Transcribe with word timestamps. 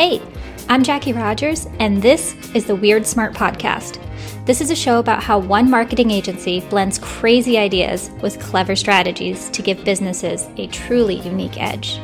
Hey, 0.00 0.22
I'm 0.70 0.82
Jackie 0.82 1.12
Rogers, 1.12 1.66
and 1.78 2.00
this 2.00 2.34
is 2.54 2.64
the 2.64 2.74
Weird 2.74 3.06
Smart 3.06 3.34
Podcast. 3.34 4.00
This 4.46 4.62
is 4.62 4.70
a 4.70 4.74
show 4.74 4.98
about 4.98 5.22
how 5.22 5.38
one 5.38 5.68
marketing 5.68 6.10
agency 6.10 6.60
blends 6.70 6.98
crazy 6.98 7.58
ideas 7.58 8.10
with 8.22 8.40
clever 8.40 8.74
strategies 8.74 9.50
to 9.50 9.60
give 9.60 9.84
businesses 9.84 10.48
a 10.56 10.68
truly 10.68 11.16
unique 11.16 11.62
edge. 11.62 12.00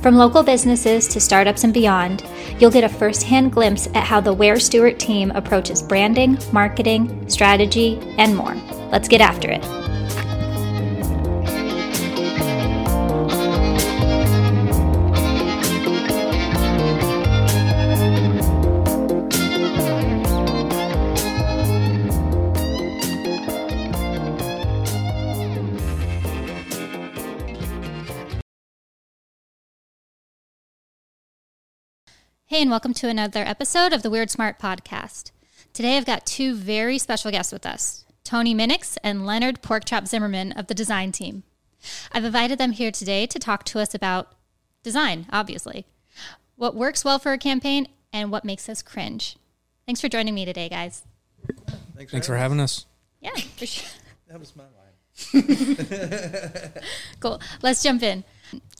From 0.00 0.16
local 0.16 0.42
businesses 0.42 1.06
to 1.08 1.20
startups 1.20 1.62
and 1.62 1.74
beyond, 1.74 2.24
you'll 2.58 2.70
get 2.70 2.84
a 2.84 2.88
first 2.88 3.22
hand 3.24 3.52
glimpse 3.52 3.86
at 3.88 4.04
how 4.04 4.18
the 4.18 4.32
Weird 4.32 4.62
Smart 4.62 4.98
team 4.98 5.30
approaches 5.32 5.82
branding, 5.82 6.38
marketing, 6.54 7.28
strategy, 7.28 7.98
and 8.16 8.34
more. 8.34 8.54
Let's 8.90 9.08
get 9.08 9.20
after 9.20 9.50
it. 9.50 9.85
Hey, 32.48 32.62
and 32.62 32.70
welcome 32.70 32.94
to 32.94 33.08
another 33.08 33.40
episode 33.40 33.92
of 33.92 34.02
the 34.02 34.10
Weird 34.10 34.30
Smart 34.30 34.60
Podcast. 34.60 35.32
Today 35.72 35.96
I've 35.96 36.06
got 36.06 36.24
two 36.24 36.54
very 36.54 36.96
special 36.96 37.32
guests 37.32 37.52
with 37.52 37.66
us 37.66 38.04
Tony 38.22 38.54
Minix 38.54 38.96
and 39.02 39.26
Leonard 39.26 39.62
Porkchop 39.62 40.06
Zimmerman 40.06 40.52
of 40.52 40.68
the 40.68 40.74
design 40.74 41.10
team. 41.10 41.42
I've 42.12 42.24
invited 42.24 42.58
them 42.58 42.70
here 42.70 42.92
today 42.92 43.26
to 43.26 43.40
talk 43.40 43.64
to 43.64 43.80
us 43.80 43.96
about 43.96 44.32
design, 44.84 45.26
obviously, 45.32 45.86
what 46.54 46.76
works 46.76 47.04
well 47.04 47.18
for 47.18 47.32
a 47.32 47.38
campaign, 47.38 47.88
and 48.12 48.30
what 48.30 48.44
makes 48.44 48.68
us 48.68 48.80
cringe. 48.80 49.36
Thanks 49.84 50.00
for 50.00 50.08
joining 50.08 50.34
me 50.34 50.44
today, 50.44 50.68
guys. 50.68 51.02
Thanks, 51.96 52.12
Thanks 52.12 52.28
for 52.28 52.36
having 52.36 52.60
us. 52.60 52.86
Yeah, 53.20 53.34
for 53.56 53.66
sure. 53.66 53.88
That 54.28 54.38
was 54.38 54.54
my 54.54 54.64
line. 54.64 54.72
cool. 57.20 57.40
Let's 57.62 57.82
jump 57.82 58.04
in. 58.04 58.22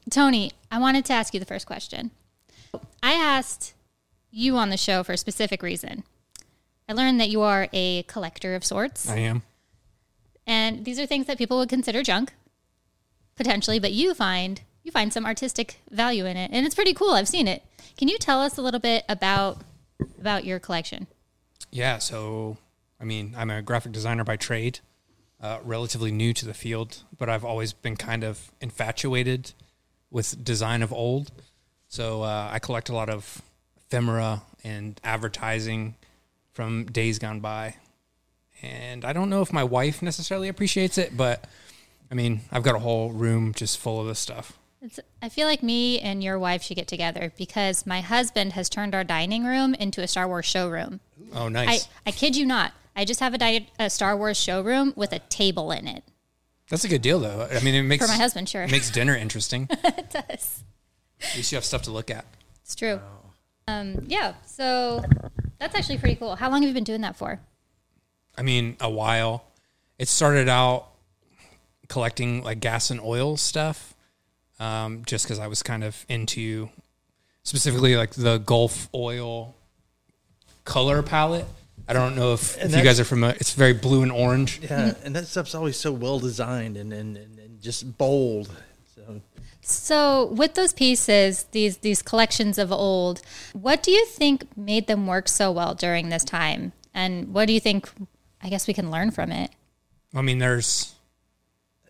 Tony, 0.09 0.53
I 0.71 0.79
wanted 0.79 1.05
to 1.07 1.13
ask 1.13 1.35
you 1.35 1.41
the 1.41 1.47
first 1.47 1.67
question. 1.67 2.13
I 3.03 3.13
asked 3.13 3.75
you 4.31 4.57
on 4.57 4.71
the 4.71 4.77
show 4.77 5.03
for 5.03 5.13
a 5.13 5.17
specific 5.17 5.63
reason. 5.63 6.05
I 6.89 6.93
learned 6.93 7.21
that 7.21 7.31
you 7.31 7.43
are 7.43 7.69
a 7.73 8.05
collector 8.05 8.55
of 8.55 8.65
sorts. 8.65 9.09
I 9.09 9.19
am. 9.19 9.43
And 10.47 10.85
these 10.85 10.99
are 10.99 11.07
things 11.07 11.27
that 11.27 11.39
people 11.39 11.59
would 11.59 11.69
consider 11.69 12.03
junk, 12.03 12.33
potentially, 13.37 13.79
but 13.79 13.93
you 13.93 14.15
find 14.15 14.61
you 14.85 14.93
find 14.93 15.13
some 15.13 15.27
artistic 15.27 15.81
value 15.91 16.27
in 16.27 16.37
it. 16.37 16.51
And 16.53 16.65
it's 16.65 16.75
pretty 16.77 16.95
cool. 16.95 17.11
I've 17.11 17.27
seen 17.27 17.49
it. 17.49 17.65
Can 17.97 18.07
you 18.07 18.19
tell 18.19 18.41
us 18.41 18.57
a 18.57 18.63
little 18.63 18.79
bit 18.79 19.05
about 19.09 19.63
about 20.19 20.45
your 20.45 20.61
collection? 20.61 21.09
Yeah, 21.73 21.99
so 21.99 22.59
I 23.01 23.05
mean, 23.05 23.35
I'm 23.37 23.51
a 23.51 23.63
graphic 23.63 23.93
designer 23.93 24.23
by 24.23 24.37
trade, 24.37 24.79
uh, 25.41 25.59
relatively 25.65 26.13
new 26.13 26.33
to 26.35 26.47
the 26.47 26.55
field, 26.55 27.03
but 27.17 27.29
I've 27.29 27.45
always 27.45 27.73
been 27.73 27.97
kind 27.97 28.23
of 28.23 28.53
infatuated 28.61 29.53
with 30.11 30.45
design 30.45 30.83
of 30.83 30.93
old. 30.93 31.33
So 31.89 32.23
uh, 32.23 32.51
I 32.53 32.59
collect 32.59 32.89
a 32.89 32.95
lot 32.95 33.09
of 33.09 33.41
ephemera 33.77 34.43
and 34.65 35.01
advertising 35.05 35.95
from 36.53 36.87
days 36.87 37.19
gone 37.19 37.41
by. 37.41 37.77
And 38.63 39.05
I 39.05 39.13
don't 39.13 39.31
know 39.31 39.43
if 39.43 39.53
my 39.53 39.65
wife 39.65 40.03
necessarily 40.03 40.49
appreciates 40.49 40.99
it, 40.99 41.17
but 41.17 41.45
I 42.11 42.15
mean, 42.15 42.41
I've 42.51 42.63
got 42.63 42.75
a 42.75 42.79
whole 42.79 43.13
room 43.13 43.53
just 43.55 43.79
full 43.79 44.01
of 44.01 44.07
this 44.07 44.19
stuff. 44.19 44.59
It's, 44.83 45.01
I 45.21 45.29
feel 45.29 45.47
like 45.47 45.63
me 45.63 45.99
and 46.01 46.23
your 46.23 46.39
wife 46.39 46.63
should 46.63 46.77
get 46.77 46.87
together 46.87 47.33
because 47.37 47.87
my 47.87 48.01
husband 48.01 48.53
has 48.53 48.69
turned 48.69 48.95
our 48.95 49.05
dining 49.05 49.45
room 49.45 49.75
into 49.75 50.03
a 50.03 50.09
Star 50.09 50.29
Wars 50.29 50.47
showroom. 50.47 51.01
Oh, 51.35 51.49
nice. 51.49 51.89
I, 52.07 52.11
I 52.11 52.13
kid 52.13 52.37
you 52.37 52.47
not. 52.47 52.73
I 52.95 53.05
just 53.05 53.21
have 53.21 53.35
a, 53.35 53.39
di- 53.39 53.69
a 53.79 53.91
Star 53.91 54.17
Wars 54.17 54.39
showroom 54.39 54.93
with 54.97 55.13
a 55.13 55.19
table 55.19 55.71
in 55.71 55.87
it. 55.89 56.05
That's 56.71 56.85
a 56.85 56.89
good 56.89 57.03
deal, 57.03 57.21
though. 57.21 57.49
I 57.51 57.61
mean, 57.61 57.75
it 57.75 57.83
makes 57.83 58.05
for 58.05 58.11
my 58.11 58.17
husband, 58.17 58.49
sure, 58.49 58.63
it 58.63 58.71
makes 58.71 58.91
dinner 58.91 59.15
interesting. 59.15 59.69
it 59.85 60.11
does. 60.11 60.65
At 61.31 61.37
least 61.37 61.53
you 61.53 61.57
have 61.57 61.65
stuff 61.65 61.83
to 61.83 61.91
look 61.91 62.11
at. 62.11 62.25
It's 62.63 62.75
true. 62.75 63.01
Um, 63.69 64.05
yeah. 64.07 64.35
So 64.47 65.05
that's 65.59 65.75
actually 65.75 65.99
pretty 65.99 66.17
cool. 66.17 66.37
How 66.37 66.51
long 66.51 66.63
have 66.63 66.69
you 66.69 66.75
been 66.75 66.85
doing 66.85 67.03
that 67.03 67.17
for? 67.17 67.41
I 68.37 68.43
mean, 68.43 68.77
a 68.81 68.91
while. 68.91 69.45
It 69.99 70.09
started 70.09 70.49
out 70.49 70.89
collecting 71.89 72.43
like 72.43 72.61
gas 72.61 72.91
and 72.91 73.01
oil 73.01 73.37
stuff, 73.37 73.95
um, 74.61 75.05
just 75.07 75.25
because 75.25 75.39
I 75.39 75.47
was 75.47 75.63
kind 75.63 75.85
of 75.85 76.05
into 76.09 76.69
specifically 77.45 77.97
like 77.97 78.11
the 78.11 78.39
Gulf 78.39 78.89
oil 78.95 79.55
color 80.65 81.03
palette. 81.03 81.47
I 81.89 81.93
don't 81.93 82.17
know 82.17 82.33
if, 82.33 82.59
if 82.63 82.75
you 82.75 82.83
guys 82.83 82.99
are 82.99 83.05
familiar. 83.05 83.37
It's 83.39 83.53
very 83.53 83.73
blue 83.73 84.03
and 84.03 84.11
orange. 84.11 84.61
Yeah, 84.63 84.95
and 85.05 85.15
that 85.15 85.27
stuff's 85.29 85.55
always 85.55 85.77
so 85.77 85.93
well 85.93 86.19
designed 86.19 86.77
and, 86.77 86.93
and, 86.93 87.17
and, 87.17 87.39
and 87.39 87.63
just 87.63 87.97
bold. 87.97 88.51
So 88.95 89.21
so, 89.69 90.27
with 90.27 90.55
those 90.55 90.73
pieces, 90.73 91.45
these 91.51 91.79
these 91.79 92.01
collections 92.01 92.57
of 92.57 92.71
old, 92.71 93.21
what 93.53 93.83
do 93.83 93.91
you 93.91 94.07
think 94.07 94.57
made 94.57 94.87
them 94.87 95.09
work 95.09 95.27
so 95.27 95.51
well 95.51 95.75
during 95.75 96.09
this 96.09 96.23
time? 96.23 96.73
And 96.95 97.35
what 97.35 97.47
do 97.47 97.53
you 97.53 97.59
think 97.59 97.91
I 98.41 98.49
guess 98.49 98.69
we 98.69 98.75
can 98.75 98.93
learn 98.93 99.11
from 99.11 99.33
it? 99.33 99.51
I 100.15 100.23
mean, 100.23 100.39
there's 100.39 100.95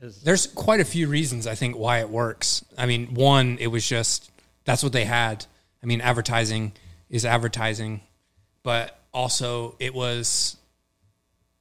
there's 0.00 0.46
quite 0.46 0.80
a 0.80 0.86
few 0.86 1.06
reasons 1.06 1.46
I 1.46 1.54
think 1.54 1.76
why 1.76 2.00
it 2.00 2.08
works. 2.08 2.64
I 2.78 2.86
mean, 2.86 3.12
one, 3.12 3.58
it 3.60 3.66
was 3.66 3.86
just 3.86 4.30
that's 4.64 4.82
what 4.82 4.94
they 4.94 5.04
had. 5.04 5.44
I 5.82 5.86
mean, 5.86 6.00
advertising 6.00 6.72
is 7.10 7.26
advertising, 7.26 8.00
but 8.62 8.98
also 9.12 9.76
it 9.78 9.94
was 9.94 10.56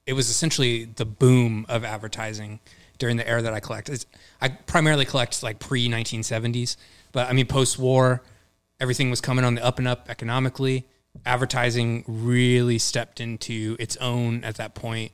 it 0.06 0.14
was 0.14 0.30
essentially 0.30 0.84
the 0.84 1.04
boom 1.04 1.66
of 1.68 1.84
advertising 1.84 2.60
during 2.98 3.16
the 3.16 3.28
era 3.28 3.42
that 3.42 3.52
I 3.52 3.60
collect. 3.60 3.88
It's, 3.88 4.06
I 4.40 4.48
primarily 4.48 5.04
collect 5.04 5.42
like 5.42 5.58
pre 5.58 5.88
1970s, 5.88 6.76
but 7.12 7.28
I 7.28 7.32
mean 7.32 7.46
post 7.46 7.78
war, 7.78 8.22
everything 8.80 9.10
was 9.10 9.20
coming 9.20 9.44
on 9.44 9.54
the 9.54 9.64
up 9.64 9.78
and 9.78 9.88
up 9.88 10.08
economically. 10.08 10.86
Advertising 11.24 12.04
really 12.06 12.78
stepped 12.78 13.20
into 13.20 13.76
its 13.78 13.96
own 13.96 14.44
at 14.44 14.56
that 14.56 14.74
point. 14.74 15.12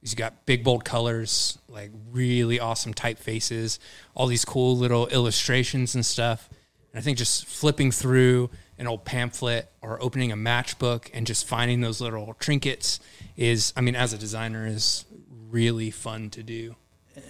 You 0.00 0.16
got 0.16 0.46
big 0.46 0.64
bold 0.64 0.84
colors, 0.84 1.58
like 1.68 1.92
really 2.10 2.58
awesome 2.58 2.92
typefaces, 2.92 3.78
all 4.14 4.26
these 4.26 4.44
cool 4.44 4.76
little 4.76 5.06
illustrations 5.08 5.94
and 5.94 6.04
stuff. 6.04 6.48
And 6.92 6.98
I 6.98 7.02
think 7.02 7.18
just 7.18 7.46
flipping 7.46 7.92
through 7.92 8.50
an 8.78 8.88
old 8.88 9.04
pamphlet 9.04 9.70
or 9.80 10.02
opening 10.02 10.32
a 10.32 10.36
matchbook 10.36 11.08
and 11.14 11.24
just 11.24 11.46
finding 11.46 11.82
those 11.82 12.00
little 12.00 12.34
trinkets 12.40 12.98
is, 13.36 13.72
I 13.76 13.80
mean, 13.80 13.94
as 13.94 14.12
a 14.12 14.18
designer, 14.18 14.66
is 14.66 15.04
really 15.50 15.90
fun 15.90 16.30
to 16.30 16.42
do 16.42 16.74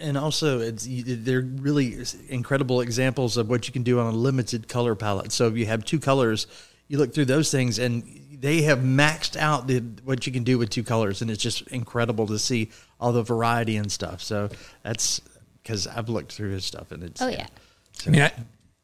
and 0.00 0.16
also 0.16 0.60
it's 0.60 0.86
they're 0.88 1.40
really 1.40 2.04
incredible 2.28 2.80
examples 2.80 3.36
of 3.36 3.48
what 3.48 3.66
you 3.66 3.72
can 3.72 3.82
do 3.82 3.98
on 4.00 4.06
a 4.06 4.16
limited 4.16 4.68
color 4.68 4.94
palette. 4.94 5.32
So 5.32 5.48
if 5.48 5.56
you 5.56 5.66
have 5.66 5.84
two 5.84 5.98
colors, 5.98 6.46
you 6.88 6.98
look 6.98 7.14
through 7.14 7.26
those 7.26 7.50
things 7.50 7.78
and 7.78 8.02
they 8.38 8.62
have 8.62 8.80
maxed 8.80 9.36
out 9.36 9.68
the, 9.68 9.80
what 10.04 10.26
you 10.26 10.32
can 10.32 10.42
do 10.42 10.58
with 10.58 10.68
two 10.68 10.82
colors, 10.82 11.22
and 11.22 11.30
it's 11.30 11.42
just 11.42 11.66
incredible 11.68 12.26
to 12.26 12.38
see 12.38 12.70
all 13.00 13.12
the 13.12 13.22
variety 13.22 13.76
and 13.76 13.90
stuff. 13.90 14.20
So 14.20 14.48
that's 14.82 15.20
because 15.62 15.86
I've 15.86 16.08
looked 16.08 16.32
through 16.32 16.50
his 16.50 16.64
stuff 16.64 16.90
and 16.90 17.04
it's 17.04 17.22
oh 17.22 17.28
yeah. 17.28 17.46
So. 17.92 18.08
I 18.08 18.10
mean, 18.10 18.22
I, 18.22 18.32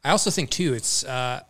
I 0.03 0.11
also 0.11 0.31
think 0.31 0.49
too 0.49 0.73
it's 0.73 1.03
uh, 1.03 1.41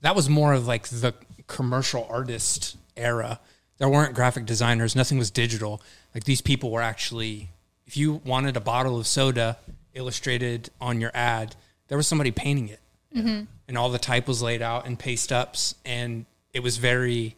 that 0.00 0.16
was 0.16 0.28
more 0.28 0.52
of 0.52 0.66
like 0.66 0.88
the 0.88 1.14
commercial 1.46 2.06
artist 2.10 2.76
era. 2.96 3.40
There 3.78 3.88
weren't 3.88 4.14
graphic 4.14 4.44
designers. 4.44 4.96
Nothing 4.96 5.18
was 5.18 5.30
digital. 5.30 5.82
Like 6.14 6.24
these 6.24 6.40
people 6.40 6.70
were 6.70 6.82
actually 6.82 7.50
if 7.88 7.96
you 7.96 8.20
wanted 8.22 8.54
a 8.54 8.60
bottle 8.60 9.00
of 9.00 9.06
soda 9.06 9.56
illustrated 9.94 10.68
on 10.78 11.00
your 11.00 11.10
ad, 11.14 11.56
there 11.88 11.96
was 11.96 12.06
somebody 12.06 12.30
painting 12.30 12.68
it. 12.68 12.80
Mm-hmm. 13.16 13.44
And 13.66 13.78
all 13.78 13.88
the 13.88 13.98
type 13.98 14.28
was 14.28 14.42
laid 14.42 14.60
out 14.60 14.86
in 14.86 14.98
paste 14.98 15.32
ups 15.32 15.74
and 15.86 16.26
it 16.52 16.62
was 16.62 16.76
very 16.76 17.34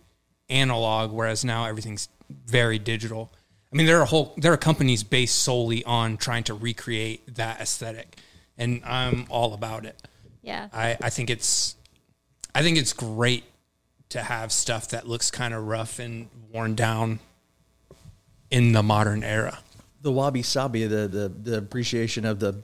analog, 0.49 1.13
whereas 1.13 1.45
now 1.45 1.67
everything's 1.67 2.09
very 2.47 2.81
digital. 2.81 3.33
I 3.73 3.77
mean, 3.77 3.87
there 3.87 4.01
are 4.01 4.05
whole 4.05 4.35
there 4.37 4.53
are 4.53 4.57
companies 4.57 5.05
based 5.05 5.37
solely 5.37 5.85
on 5.85 6.17
trying 6.17 6.43
to 6.45 6.55
recreate 6.55 7.37
that 7.37 7.61
aesthetic, 7.61 8.17
and 8.59 8.83
I'm 8.85 9.27
all 9.29 9.55
about 9.55 9.87
it. 9.87 10.03
Yeah, 10.43 10.69
I, 10.73 10.97
I 11.01 11.11
think 11.11 11.31
it's 11.31 11.77
I 12.53 12.63
think 12.65 12.77
it's 12.79 12.93
great 12.93 13.45
to 14.09 14.23
have 14.23 14.51
stuff 14.51 14.89
that 14.89 15.07
looks 15.07 15.31
kind 15.31 15.55
of 15.55 15.69
rough 15.69 16.01
and 16.01 16.29
worn 16.53 16.75
down 16.75 17.21
in 18.51 18.73
the 18.73 18.83
modern 18.83 19.23
era 19.23 19.61
the 20.01 20.13
wabi 20.13 20.43
sabi, 20.43 20.87
the 20.87 21.09
the, 21.09 21.29
the 21.29 21.59
appreciation 21.59 22.25
of 22.25 22.41
the 22.41 22.63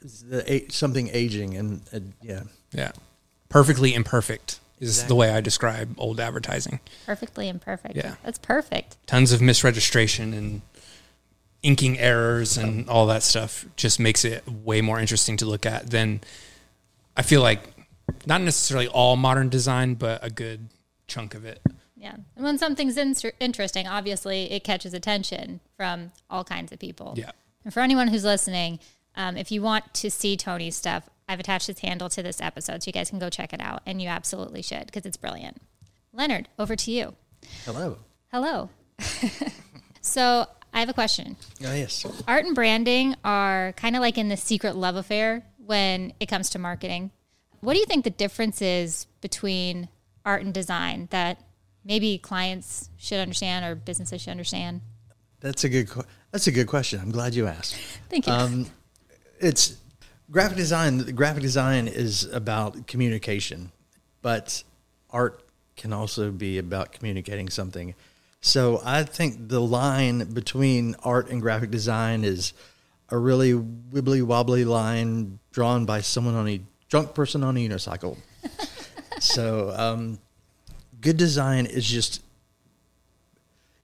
the 0.00 0.66
something 0.68 1.08
aging 1.12 1.56
and 1.56 1.82
uh, 1.92 2.00
yeah, 2.22 2.42
yeah, 2.72 2.92
perfectly 3.48 3.94
imperfect 3.94 4.60
is 4.80 4.90
exactly. 4.90 5.08
the 5.08 5.14
way 5.14 5.30
I 5.30 5.40
describe 5.40 5.94
old 5.98 6.20
advertising. 6.20 6.80
Perfectly 7.06 7.48
imperfect. 7.48 7.96
Yeah, 7.96 8.16
that's 8.24 8.38
perfect. 8.38 8.96
Tons 9.06 9.32
of 9.32 9.40
misregistration 9.40 10.36
and 10.36 10.62
inking 11.62 11.98
errors 11.98 12.58
and 12.58 12.90
all 12.90 13.06
that 13.06 13.22
stuff 13.22 13.64
just 13.76 13.98
makes 13.98 14.24
it 14.24 14.46
way 14.46 14.82
more 14.82 15.00
interesting 15.00 15.38
to 15.38 15.46
look 15.46 15.64
at 15.64 15.90
than 15.90 16.20
I 17.16 17.22
feel 17.22 17.40
like 17.40 17.60
Not 18.26 18.42
necessarily 18.42 18.88
all 18.88 19.16
modern 19.16 19.48
design, 19.48 19.94
but 19.94 20.22
a 20.24 20.30
good 20.30 20.68
chunk 21.06 21.34
of 21.34 21.44
it. 21.44 21.60
Yeah. 22.04 22.16
And 22.36 22.44
when 22.44 22.58
something's 22.58 22.98
in- 22.98 23.14
interesting, 23.40 23.88
obviously 23.88 24.52
it 24.52 24.62
catches 24.62 24.92
attention 24.92 25.60
from 25.74 26.12
all 26.28 26.44
kinds 26.44 26.70
of 26.70 26.78
people. 26.78 27.14
Yeah. 27.16 27.30
And 27.64 27.72
for 27.72 27.80
anyone 27.80 28.08
who's 28.08 28.24
listening, 28.24 28.78
um, 29.16 29.38
if 29.38 29.50
you 29.50 29.62
want 29.62 29.94
to 29.94 30.10
see 30.10 30.36
Tony's 30.36 30.76
stuff, 30.76 31.08
I've 31.26 31.40
attached 31.40 31.66
his 31.66 31.78
handle 31.78 32.10
to 32.10 32.22
this 32.22 32.42
episode 32.42 32.82
so 32.82 32.88
you 32.88 32.92
guys 32.92 33.08
can 33.08 33.18
go 33.18 33.30
check 33.30 33.54
it 33.54 33.60
out. 33.62 33.80
And 33.86 34.02
you 34.02 34.08
absolutely 34.08 34.60
should 34.60 34.84
because 34.84 35.06
it's 35.06 35.16
brilliant. 35.16 35.62
Leonard, 36.12 36.48
over 36.58 36.76
to 36.76 36.90
you. 36.90 37.14
Hello. 37.64 37.96
Hello. 38.30 38.68
so 40.02 40.46
I 40.74 40.80
have 40.80 40.90
a 40.90 40.94
question. 40.94 41.36
Oh, 41.64 41.74
yes. 41.74 42.04
Art 42.28 42.44
and 42.44 42.54
branding 42.54 43.16
are 43.24 43.72
kind 43.78 43.96
of 43.96 44.02
like 44.02 44.18
in 44.18 44.28
the 44.28 44.36
secret 44.36 44.76
love 44.76 44.96
affair 44.96 45.42
when 45.56 46.12
it 46.20 46.26
comes 46.26 46.50
to 46.50 46.58
marketing. 46.58 47.12
What 47.60 47.72
do 47.72 47.78
you 47.78 47.86
think 47.86 48.04
the 48.04 48.10
difference 48.10 48.60
is 48.60 49.06
between 49.22 49.88
art 50.26 50.42
and 50.42 50.52
design 50.52 51.08
that 51.10 51.38
maybe 51.84 52.18
clients 52.18 52.90
should 52.96 53.20
understand 53.20 53.64
or 53.64 53.74
businesses 53.74 54.22
should 54.22 54.30
understand? 54.30 54.80
That's 55.40 55.64
a 55.64 55.68
good. 55.68 55.90
That's 56.30 56.46
a 56.46 56.52
good 56.52 56.66
question. 56.66 57.00
I'm 57.00 57.10
glad 57.10 57.34
you 57.34 57.46
asked. 57.46 57.76
Thank 58.08 58.26
you. 58.26 58.32
Um, 58.32 58.66
it's 59.38 59.76
graphic 60.30 60.56
design. 60.56 60.98
Graphic 61.14 61.42
design 61.42 61.86
is 61.86 62.24
about 62.24 62.86
communication, 62.86 63.70
but 64.22 64.62
art 65.10 65.42
can 65.76 65.92
also 65.92 66.30
be 66.30 66.58
about 66.58 66.92
communicating 66.92 67.48
something. 67.48 67.94
So 68.40 68.80
I 68.84 69.04
think 69.04 69.48
the 69.48 69.60
line 69.60 70.32
between 70.32 70.96
art 71.02 71.30
and 71.30 71.40
graphic 71.40 71.70
design 71.70 72.24
is 72.24 72.52
a 73.08 73.16
really 73.16 73.52
wibbly 73.52 74.22
wobbly 74.22 74.64
line 74.64 75.38
drawn 75.52 75.86
by 75.86 76.00
someone 76.00 76.34
on 76.34 76.48
a 76.48 76.60
drunk 76.88 77.14
person 77.14 77.42
on 77.42 77.56
a 77.56 77.68
unicycle. 77.68 78.16
so 79.18 79.72
um, 79.76 80.18
good 81.04 81.16
design 81.18 81.66
is 81.66 81.86
just 81.86 82.22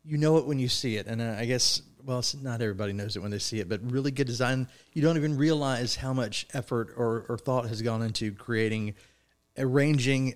you 0.04 0.16
know 0.16 0.38
it 0.38 0.46
when 0.46 0.58
you 0.58 0.68
see 0.68 0.96
it, 0.96 1.06
and 1.06 1.20
uh, 1.20 1.36
I 1.38 1.44
guess 1.44 1.82
well, 2.04 2.24
not 2.40 2.62
everybody 2.62 2.94
knows 2.94 3.14
it 3.14 3.20
when 3.20 3.30
they 3.30 3.38
see 3.38 3.60
it, 3.60 3.68
but 3.68 3.78
really 3.82 4.10
good 4.10 4.26
design, 4.26 4.66
you 4.94 5.02
don't 5.02 5.18
even 5.18 5.36
realize 5.36 5.94
how 5.94 6.14
much 6.14 6.46
effort 6.54 6.94
or, 6.96 7.26
or 7.28 7.36
thought 7.36 7.68
has 7.68 7.82
gone 7.82 8.02
into 8.02 8.32
creating, 8.32 8.94
arranging 9.58 10.34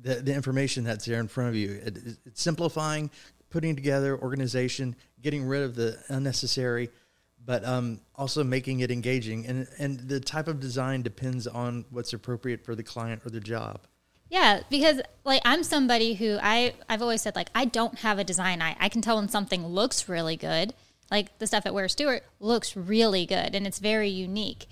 the, 0.00 0.14
the 0.14 0.34
information 0.34 0.82
that's 0.82 1.04
there 1.04 1.20
in 1.20 1.28
front 1.28 1.50
of 1.50 1.56
you. 1.56 1.80
It, 1.84 1.98
it's 2.24 2.42
simplifying, 2.42 3.10
putting 3.50 3.76
together 3.76 4.18
organization, 4.18 4.96
getting 5.20 5.44
rid 5.44 5.62
of 5.62 5.74
the 5.74 5.98
unnecessary, 6.08 6.88
but 7.44 7.64
um, 7.66 8.00
also 8.14 8.42
making 8.42 8.80
it 8.80 8.90
engaging. 8.90 9.46
And, 9.46 9.68
and 9.78 10.00
the 10.00 10.20
type 10.20 10.48
of 10.48 10.58
design 10.58 11.02
depends 11.02 11.46
on 11.46 11.84
what's 11.90 12.14
appropriate 12.14 12.64
for 12.64 12.74
the 12.74 12.82
client 12.82 13.20
or 13.26 13.30
the 13.30 13.40
job. 13.40 13.86
Yeah, 14.28 14.60
because 14.70 15.00
like 15.24 15.42
I'm 15.44 15.62
somebody 15.62 16.14
who 16.14 16.38
I 16.42 16.74
I've 16.88 17.02
always 17.02 17.22
said 17.22 17.36
like 17.36 17.50
I 17.54 17.64
don't 17.64 18.00
have 18.00 18.18
a 18.18 18.24
design 18.24 18.62
eye. 18.62 18.76
I 18.80 18.88
can 18.88 19.00
tell 19.00 19.16
when 19.16 19.28
something 19.28 19.66
looks 19.66 20.08
really 20.08 20.36
good. 20.36 20.74
Like 21.10 21.38
the 21.38 21.46
stuff 21.46 21.66
at 21.66 21.74
Weird 21.74 21.90
Smart 21.90 22.24
looks 22.40 22.76
really 22.76 23.26
good 23.26 23.54
and 23.54 23.66
it's 23.66 23.78
very 23.78 24.08
unique. 24.08 24.66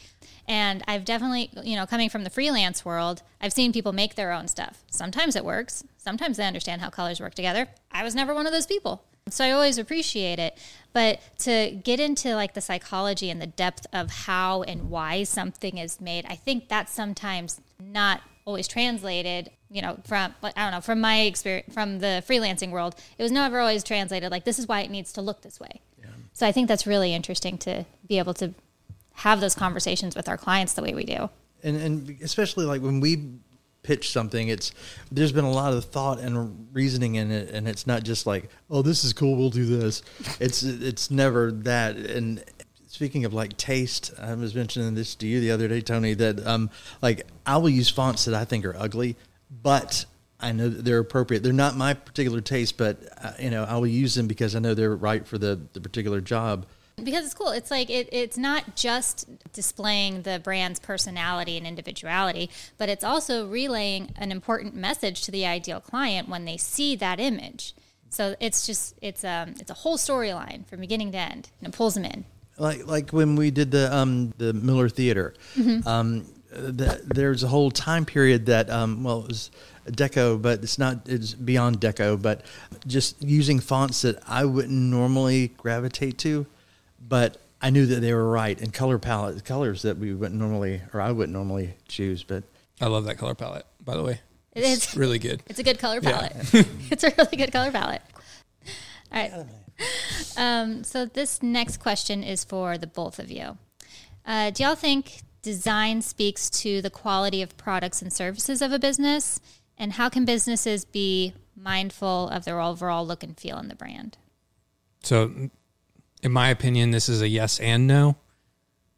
And 0.48 0.82
I've 0.88 1.04
definitely, 1.04 1.50
you 1.62 1.76
know, 1.76 1.86
coming 1.86 2.08
from 2.08 2.24
the 2.24 2.30
freelance 2.30 2.84
world, 2.84 3.22
I've 3.40 3.52
seen 3.52 3.72
people 3.72 3.92
make 3.92 4.16
their 4.16 4.32
own 4.32 4.48
stuff. 4.48 4.82
Sometimes 4.90 5.36
it 5.36 5.44
works. 5.44 5.84
Sometimes 5.98 6.36
they 6.36 6.44
understand 6.44 6.80
how 6.80 6.90
colors 6.90 7.20
work 7.20 7.34
together. 7.34 7.68
I 7.92 8.02
was 8.02 8.14
never 8.14 8.34
one 8.34 8.46
of 8.46 8.52
those 8.52 8.66
people. 8.66 9.04
So 9.28 9.44
I 9.44 9.52
always 9.52 9.78
appreciate 9.78 10.40
it. 10.40 10.58
But 10.92 11.20
to 11.40 11.70
get 11.84 12.00
into 12.00 12.34
like 12.34 12.54
the 12.54 12.60
psychology 12.60 13.30
and 13.30 13.40
the 13.40 13.46
depth 13.46 13.86
of 13.92 14.10
how 14.10 14.62
and 14.62 14.90
why 14.90 15.22
something 15.22 15.78
is 15.78 16.00
made, 16.00 16.26
I 16.28 16.34
think 16.34 16.68
that's 16.68 16.92
sometimes 16.92 17.60
not 17.80 18.20
always 18.44 18.66
translated 18.66 19.50
you 19.70 19.80
know 19.80 19.96
from 20.04 20.34
i 20.42 20.50
don't 20.56 20.72
know 20.72 20.80
from 20.80 21.00
my 21.00 21.20
experience 21.20 21.72
from 21.72 22.00
the 22.00 22.22
freelancing 22.26 22.70
world 22.70 22.94
it 23.18 23.22
was 23.22 23.32
never 23.32 23.60
always 23.60 23.84
translated 23.84 24.30
like 24.30 24.44
this 24.44 24.58
is 24.58 24.66
why 24.66 24.80
it 24.80 24.90
needs 24.90 25.12
to 25.12 25.20
look 25.20 25.42
this 25.42 25.60
way. 25.60 25.80
Yeah. 26.00 26.06
so 26.32 26.46
i 26.46 26.52
think 26.52 26.68
that's 26.68 26.86
really 26.86 27.14
interesting 27.14 27.56
to 27.58 27.84
be 28.06 28.18
able 28.18 28.34
to 28.34 28.54
have 29.14 29.40
those 29.40 29.54
conversations 29.54 30.16
with 30.16 30.28
our 30.28 30.36
clients 30.36 30.74
the 30.74 30.82
way 30.82 30.94
we 30.94 31.04
do. 31.04 31.30
And 31.62 31.76
and 31.76 32.18
especially 32.22 32.64
like 32.64 32.82
when 32.82 33.00
we 33.00 33.30
pitch 33.82 34.10
something 34.12 34.48
it's 34.48 34.70
there's 35.10 35.32
been 35.32 35.44
a 35.44 35.50
lot 35.50 35.72
of 35.72 35.84
thought 35.84 36.20
and 36.20 36.68
reasoning 36.72 37.16
in 37.16 37.32
it 37.32 37.50
and 37.50 37.66
it's 37.66 37.84
not 37.84 38.04
just 38.04 38.26
like 38.26 38.48
oh 38.70 38.80
this 38.80 39.04
is 39.04 39.12
cool 39.12 39.36
we'll 39.36 39.50
do 39.50 39.64
this. 39.64 40.02
It's 40.40 40.62
it's 40.62 41.10
never 41.10 41.52
that 41.52 41.96
and 41.96 42.44
speaking 42.92 43.24
of 43.24 43.32
like 43.32 43.56
taste, 43.56 44.12
I 44.20 44.34
was 44.34 44.54
mentioning 44.54 44.94
this 44.94 45.14
to 45.16 45.26
you 45.26 45.40
the 45.40 45.50
other 45.50 45.66
day, 45.66 45.80
Tony, 45.80 46.12
that 46.14 46.46
um, 46.46 46.68
like 47.00 47.26
I 47.46 47.56
will 47.56 47.70
use 47.70 47.88
fonts 47.88 48.26
that 48.26 48.34
I 48.34 48.44
think 48.44 48.66
are 48.66 48.76
ugly, 48.76 49.16
but 49.50 50.04
I 50.38 50.52
know 50.52 50.68
that 50.68 50.84
they're 50.84 50.98
appropriate. 50.98 51.42
They're 51.42 51.54
not 51.54 51.74
my 51.74 51.94
particular 51.94 52.42
taste, 52.42 52.76
but 52.76 52.98
uh, 53.22 53.32
you 53.40 53.50
know 53.50 53.64
I 53.64 53.78
will 53.78 53.86
use 53.86 54.14
them 54.14 54.26
because 54.26 54.54
I 54.54 54.58
know 54.58 54.74
they're 54.74 54.94
right 54.94 55.26
for 55.26 55.38
the 55.38 55.58
the 55.72 55.80
particular 55.80 56.20
job. 56.20 56.66
Because 57.02 57.24
it's 57.24 57.34
cool. 57.34 57.48
It's 57.48 57.70
like 57.70 57.88
it, 57.88 58.10
it's 58.12 58.36
not 58.36 58.76
just 58.76 59.26
displaying 59.54 60.22
the 60.22 60.38
brand's 60.44 60.78
personality 60.78 61.56
and 61.56 61.66
individuality, 61.66 62.50
but 62.76 62.90
it's 62.90 63.02
also 63.02 63.48
relaying 63.48 64.12
an 64.16 64.30
important 64.30 64.74
message 64.74 65.22
to 65.22 65.30
the 65.30 65.46
ideal 65.46 65.80
client 65.80 66.28
when 66.28 66.44
they 66.44 66.58
see 66.58 66.94
that 66.96 67.18
image. 67.18 67.74
So 68.10 68.36
it's 68.38 68.66
just 68.66 68.94
it's 69.00 69.24
um 69.24 69.54
it's 69.58 69.70
a 69.70 69.74
whole 69.74 69.96
storyline 69.96 70.66
from 70.66 70.80
beginning 70.80 71.12
to 71.12 71.18
end, 71.18 71.48
and 71.58 71.72
it 71.72 71.74
pulls 71.74 71.94
them 71.94 72.04
in 72.04 72.26
like 72.58 72.86
like 72.86 73.10
when 73.10 73.36
we 73.36 73.50
did 73.50 73.70
the 73.70 73.94
um 73.94 74.32
the 74.38 74.52
Miller 74.52 74.88
Theater. 74.88 75.34
Mm-hmm. 75.56 75.86
Um, 75.86 76.26
the, 76.50 77.00
there's 77.14 77.42
a 77.42 77.48
whole 77.48 77.70
time 77.70 78.04
period 78.04 78.44
that 78.46 78.68
um 78.68 79.02
well 79.02 79.22
it 79.22 79.28
was 79.28 79.50
deco 79.86 80.40
but 80.40 80.62
it's 80.62 80.78
not 80.78 81.08
it's 81.08 81.32
beyond 81.32 81.80
deco 81.80 82.20
but 82.20 82.44
just 82.86 83.22
using 83.22 83.58
fonts 83.58 84.02
that 84.02 84.22
i 84.28 84.44
wouldn't 84.44 84.70
normally 84.70 85.48
gravitate 85.56 86.18
to 86.18 86.44
but 87.08 87.38
i 87.62 87.70
knew 87.70 87.86
that 87.86 88.00
they 88.00 88.12
were 88.12 88.28
right 88.28 88.60
and 88.60 88.74
color 88.74 88.98
palette 88.98 89.42
colors 89.46 89.80
that 89.80 89.96
we 89.96 90.12
wouldn't 90.12 90.38
normally 90.38 90.82
or 90.92 91.00
i 91.00 91.10
wouldn't 91.10 91.32
normally 91.32 91.72
choose 91.88 92.22
but 92.22 92.44
i 92.82 92.86
love 92.86 93.06
that 93.06 93.16
color 93.16 93.34
palette 93.34 93.64
by 93.84 93.96
the 93.96 94.02
way. 94.02 94.20
It's, 94.54 94.86
it's 94.86 94.96
really 94.96 95.18
good. 95.18 95.42
It's 95.46 95.58
a 95.58 95.62
good 95.62 95.78
color 95.78 96.00
palette. 96.00 96.34
Yeah. 96.52 96.62
it's 96.90 97.04
a 97.04 97.12
really 97.16 97.36
good 97.36 97.52
color 97.52 97.70
palette. 97.72 98.02
All 99.10 99.18
right 99.18 99.46
um, 100.36 100.84
so 100.84 101.06
this 101.06 101.42
next 101.42 101.78
question 101.78 102.22
is 102.22 102.44
for 102.44 102.78
the 102.78 102.86
both 102.86 103.18
of 103.18 103.30
you. 103.30 103.58
Uh, 104.24 104.50
do 104.50 104.62
y'all 104.62 104.74
think 104.74 105.22
design 105.42 106.02
speaks 106.02 106.48
to 106.48 106.80
the 106.80 106.90
quality 106.90 107.42
of 107.42 107.56
products 107.56 108.00
and 108.00 108.12
services 108.12 108.62
of 108.62 108.72
a 108.72 108.78
business? 108.78 109.40
And 109.76 109.94
how 109.94 110.08
can 110.08 110.24
businesses 110.24 110.84
be 110.84 111.34
mindful 111.56 112.28
of 112.28 112.44
their 112.44 112.60
overall 112.60 113.06
look 113.06 113.22
and 113.22 113.38
feel 113.38 113.58
in 113.58 113.68
the 113.68 113.74
brand? 113.74 114.16
So, 115.02 115.50
in 116.22 116.32
my 116.32 116.50
opinion, 116.50 116.92
this 116.92 117.08
is 117.08 117.20
a 117.20 117.28
yes 117.28 117.58
and 117.58 117.86
no. 117.86 118.16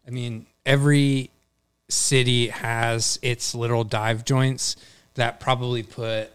I 0.07 0.11
mean, 0.11 0.47
every 0.67 1.31
city 1.89 2.49
has 2.49 3.19
its 3.23 3.55
little 3.55 3.85
dive 3.85 4.25
joints 4.25 4.77
that 5.15 5.41
probably 5.41 5.83
put 5.83 6.31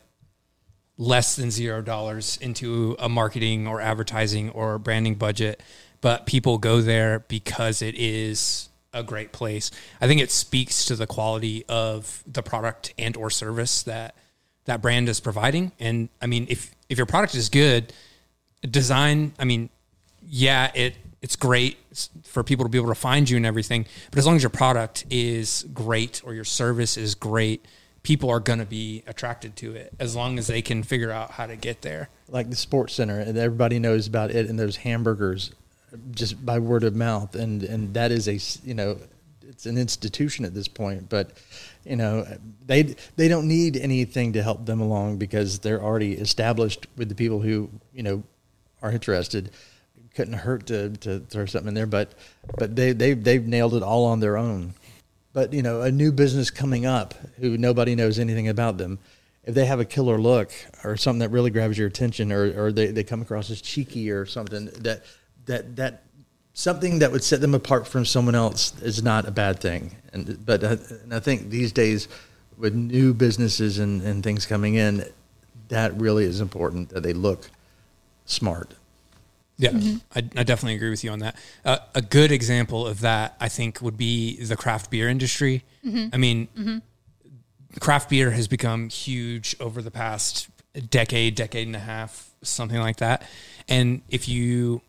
less 1.00 1.38
than 1.38 1.50
zero 1.50 1.82
dollars 1.82 2.38
into 2.42 2.96
a 3.00 3.08
marketing 3.10 3.66
or 3.66 3.80
advertising 3.80 4.50
or 4.50 4.78
branding 4.78 5.16
budget, 5.16 5.64
but 6.02 6.26
people 6.26 6.58
go 6.58 6.82
there 6.82 7.20
because 7.22 7.82
it 7.82 7.96
is 7.96 8.70
a 8.94 9.02
great 9.02 9.32
place. 9.32 9.72
I 10.02 10.08
think 10.08 10.20
it 10.20 10.30
speaks 10.30 10.86
to 10.86 10.96
the 10.96 11.08
quality 11.08 11.64
of 11.70 12.22
the 12.28 12.44
product 12.44 12.94
and 13.00 13.16
or 13.16 13.30
service 13.30 13.82
that 13.84 14.14
that 14.66 14.82
brand 14.82 15.08
is 15.08 15.22
providing. 15.22 15.72
And 15.80 16.10
I 16.22 16.28
mean, 16.28 16.46
if 16.50 16.76
if 16.90 16.98
your 16.98 17.08
product 17.08 17.34
is 17.34 17.48
good, 17.48 17.94
design, 18.70 19.34
I 19.40 19.46
mean, 19.46 19.70
yeah, 20.22 20.70
it 20.76 20.96
it's 21.22 21.38
great 21.38 21.78
for 22.24 22.44
people 22.44 22.66
to 22.66 22.70
be 22.70 22.78
able 22.78 22.90
to 22.90 22.96
find 22.96 23.30
you 23.30 23.38
and 23.38 23.46
everything. 23.46 23.86
But 24.12 24.20
as 24.20 24.26
long 24.26 24.36
as 24.36 24.44
your 24.44 24.50
product 24.50 25.06
is 25.10 25.66
great 25.74 26.22
or 26.26 26.34
your 26.34 26.44
service 26.44 26.98
is 26.98 27.16
great, 27.16 27.66
people 28.04 28.30
are 28.30 28.40
going 28.40 28.60
to 28.60 28.66
be 28.66 29.04
attracted 29.08 29.56
to 29.58 29.76
it 29.76 29.94
as 30.00 30.16
long 30.16 30.40
as 30.40 30.48
they 30.48 30.62
can 30.62 30.84
figure 30.84 31.12
out 31.12 31.32
how 31.32 31.46
to 31.46 31.56
get 31.56 31.82
there. 31.82 32.10
Like 32.28 32.50
the 32.50 32.56
sports 32.56 32.94
center, 32.94 33.20
and 33.20 33.38
everybody 33.38 33.80
knows 33.80 34.08
about 34.08 34.32
it 34.32 34.50
and 34.50 34.60
those 34.60 34.78
hamburgers 34.78 35.52
just 36.12 36.46
by 36.46 36.60
word 36.60 36.84
of 36.84 36.96
mouth, 36.96 37.36
and 37.36 37.64
and 37.64 37.94
that 37.94 38.12
is 38.12 38.28
a 38.28 38.68
you 38.68 38.74
know 38.74 38.98
it's 39.48 39.66
an 39.66 39.78
institution 39.78 40.46
at 40.46 40.54
this 40.54 40.68
point, 40.68 41.10
but 41.10 41.32
you 41.86 41.96
know 41.96 42.26
they 42.66 42.96
they 43.16 43.28
don't 43.28 43.48
need 43.48 43.76
anything 43.76 44.34
to 44.34 44.44
help 44.44 44.66
them 44.66 44.80
along 44.80 45.18
because 45.18 45.60
they're 45.60 45.82
already 45.82 46.14
established 46.14 46.88
with 46.96 47.10
the 47.10 47.16
people 47.16 47.40
who 47.42 47.70
you 47.94 48.04
know 48.04 48.24
are 48.82 48.92
interested. 48.92 49.52
Couldn't 50.16 50.34
hurt 50.34 50.66
to, 50.68 50.90
to 50.90 51.20
throw 51.20 51.46
something 51.46 51.70
in 51.70 51.74
there, 51.74 51.86
but 51.86 52.14
but 52.58 52.76
they 52.76 52.92
they 52.94 53.14
they've 53.14 53.46
nailed 53.46 53.74
it 53.74 53.84
all 53.84 54.06
on 54.06 54.20
their 54.20 54.38
own. 54.38 54.74
But 55.34 55.54
you 55.54 55.62
know, 55.62 55.82
a 55.82 55.92
new 55.92 56.12
business 56.12 56.50
coming 56.50 56.86
up 56.86 57.14
who 57.40 57.58
nobody 57.58 57.96
knows 57.96 58.20
anything 58.20 58.48
about 58.48 58.78
them, 58.78 59.00
if 59.44 59.54
they 59.56 59.66
have 59.66 59.80
a 59.80 59.86
killer 59.86 60.20
look 60.20 60.52
or 60.84 60.98
something 60.98 61.20
that 61.20 61.30
really 61.30 61.50
grabs 61.50 61.78
your 61.78 61.88
attention, 61.88 62.32
or, 62.32 62.66
or 62.66 62.72
they, 62.72 62.88
they 62.88 63.04
come 63.04 63.22
across 63.22 63.50
as 63.50 63.62
cheeky 63.62 64.12
or 64.12 64.26
something 64.26 64.66
that 64.66 65.04
that 65.46 65.76
that 65.76 66.04
something 66.54 67.00
that 67.00 67.12
would 67.12 67.24
set 67.24 67.42
them 67.42 67.56
apart 67.56 67.88
from 67.88 68.06
someone 68.06 68.36
else 68.36 68.80
is 68.82 69.02
not 69.02 69.28
a 69.28 69.32
bad 69.32 69.60
thing. 69.60 69.96
And 70.14 70.46
but 70.46 70.64
uh, 70.64 70.78
and 71.04 71.14
I 71.14 71.20
think 71.20 71.50
these 71.50 71.72
days 71.72 72.08
with 72.58 72.76
new 72.76 73.14
businesses 73.14 73.80
and, 73.80 74.02
and 74.02 74.24
things 74.24 74.46
coming 74.46 74.76
in, 74.76 75.06
that 75.70 75.96
really 76.00 76.26
is 76.26 76.42
important 76.42 76.90
that 76.90 77.04
they 77.04 77.14
look 77.14 77.50
smart. 78.26 78.74
Yeah, 79.60 79.72
mm-hmm. 79.72 79.98
I, 80.16 80.20
I 80.40 80.44
definitely 80.44 80.76
agree 80.76 80.90
with 80.90 81.04
you 81.04 81.12
on 81.12 81.20
that. 81.20 81.36
Uh, 81.66 81.80
a 81.94 82.02
good 82.02 82.32
example 82.32 82.88
of 82.88 83.02
that, 83.02 83.36
I 83.42 83.50
think, 83.50 83.82
would 83.82 83.98
be 83.98 84.42
the 84.42 84.56
craft 84.56 84.90
beer 84.90 85.10
industry. 85.10 85.66
Mm-hmm. 85.86 86.08
I 86.14 86.18
mean, 86.18 86.48
mm-hmm. 86.58 86.78
craft 87.80 88.10
beer 88.10 88.32
has 88.32 88.48
become 88.48 88.88
huge 88.88 89.58
over 89.60 89.82
the 89.82 89.92
past 89.92 90.50
decade, 90.90 91.36
decade 91.36 91.68
and 91.68 91.76
a 91.76 91.80
half, 91.80 92.32
something 92.42 92.80
like 92.80 92.98
that. 92.98 93.24
And 93.68 94.02
if 94.10 94.30
you 94.30 94.82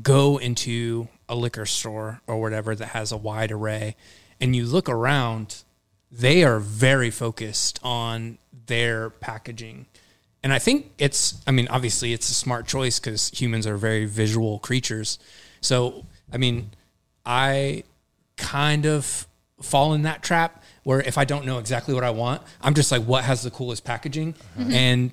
go 0.00 0.38
into 0.38 1.08
a 1.28 1.34
liquor 1.34 1.66
store 1.66 2.20
or 2.28 2.40
whatever 2.40 2.76
that 2.76 2.88
has 2.88 3.10
a 3.10 3.16
wide 3.16 3.50
array 3.50 3.96
and 4.40 4.54
you 4.54 4.66
look 4.66 4.88
around, 4.88 5.64
they 6.12 6.44
are 6.44 6.60
very 6.60 7.10
focused 7.10 7.80
on 7.82 8.38
their 8.66 9.10
packaging. 9.10 9.86
And 10.42 10.52
I 10.52 10.58
think 10.58 10.90
it's, 10.98 11.40
I 11.46 11.52
mean, 11.52 11.68
obviously 11.68 12.12
it's 12.12 12.28
a 12.30 12.34
smart 12.34 12.66
choice 12.66 12.98
because 12.98 13.28
humans 13.28 13.66
are 13.66 13.76
very 13.76 14.06
visual 14.06 14.58
creatures. 14.58 15.18
So, 15.60 16.04
I 16.32 16.36
mean, 16.36 16.70
I 17.24 17.84
kind 18.36 18.86
of 18.86 19.26
fall 19.60 19.94
in 19.94 20.02
that 20.02 20.22
trap 20.22 20.62
where 20.82 21.00
if 21.00 21.16
I 21.16 21.24
don't 21.24 21.46
know 21.46 21.58
exactly 21.58 21.94
what 21.94 22.02
I 22.02 22.10
want, 22.10 22.42
I'm 22.60 22.74
just 22.74 22.90
like, 22.90 23.02
what 23.02 23.22
has 23.24 23.42
the 23.42 23.50
coolest 23.50 23.84
packaging? 23.84 24.34
Uh-huh. 24.58 24.70
And 24.72 25.12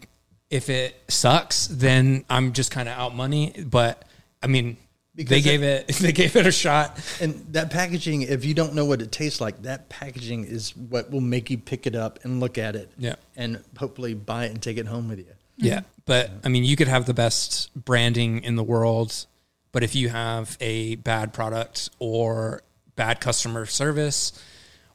if 0.50 0.70
it 0.70 1.00
sucks, 1.08 1.68
then 1.68 2.26
I'm 2.30 2.54
just 2.54 2.72
kind 2.72 2.90
of 2.90 2.98
out 2.98 3.16
money. 3.16 3.54
But 3.64 4.04
I 4.42 4.48
mean, 4.48 4.78
they 5.16 5.24
Because 5.24 5.44
gave 5.44 5.64
it, 5.64 5.88
they 6.00 6.12
gave 6.12 6.36
it 6.36 6.46
a 6.46 6.52
shot. 6.52 6.98
And 7.20 7.34
that 7.54 7.72
packaging, 7.72 8.24
if 8.24 8.46
you 8.46 8.54
don't 8.54 8.74
know 8.74 8.86
what 8.86 9.02
it 9.02 9.12
tastes 9.12 9.42
like, 9.42 9.64
that 9.64 9.90
packaging 9.90 10.46
is 10.46 10.76
what 10.76 11.12
will 11.12 11.22
make 11.22 11.50
you 11.50 11.58
pick 11.58 11.88
it 11.88 11.96
up 11.96 12.20
and 12.24 12.40
look 12.40 12.58
at 12.58 12.76
it. 12.76 12.92
Yeah. 12.98 13.16
And 13.36 13.64
hopefully 13.78 14.14
buy 14.14 14.46
it 14.46 14.52
and 14.52 14.62
take 14.62 14.78
it 14.78 14.88
home 14.88 15.10
with 15.10 15.20
you. 15.20 15.34
Yeah. 15.58 15.82
But 16.06 16.32
I 16.44 16.50
mean, 16.50 16.64
you 16.64 16.76
could 16.76 16.88
have 16.88 17.06
the 17.06 17.14
best 17.14 17.70
branding 17.76 18.44
in 18.44 18.56
the 18.56 18.64
world, 18.64 19.26
but 19.72 19.84
if 19.84 19.96
you 19.96 20.10
have 20.10 20.58
a 20.60 20.96
bad 20.96 21.34
product 21.34 21.90
or 22.00 22.64
bad 22.96 23.20
customer 23.20 23.66
service 23.66 24.32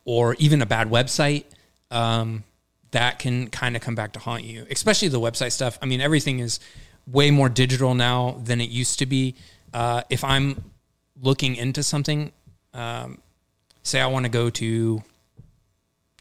or 0.04 0.34
even 0.34 0.62
a 0.62 0.66
bad 0.66 0.90
website, 0.90 1.44
um, 1.90 2.44
that 2.90 3.18
can 3.18 3.48
kind 3.48 3.76
of 3.76 3.82
come 3.82 3.94
back 3.94 4.12
to 4.12 4.20
haunt 4.20 4.44
you, 4.44 4.66
especially 4.70 5.08
the 5.08 5.20
website 5.20 5.52
stuff. 5.52 5.78
I 5.82 5.86
mean, 5.86 6.00
everything 6.00 6.38
is 6.38 6.60
way 7.06 7.30
more 7.30 7.48
digital 7.48 7.94
now 7.94 8.40
than 8.42 8.60
it 8.60 8.70
used 8.70 8.98
to 9.00 9.06
be. 9.06 9.34
Uh, 9.74 10.02
if 10.08 10.24
I'm 10.24 10.70
looking 11.20 11.56
into 11.56 11.82
something, 11.82 12.32
um, 12.72 13.18
say 13.82 14.00
I 14.00 14.06
want 14.06 14.24
to 14.24 14.30
go 14.30 14.48
to 14.48 15.02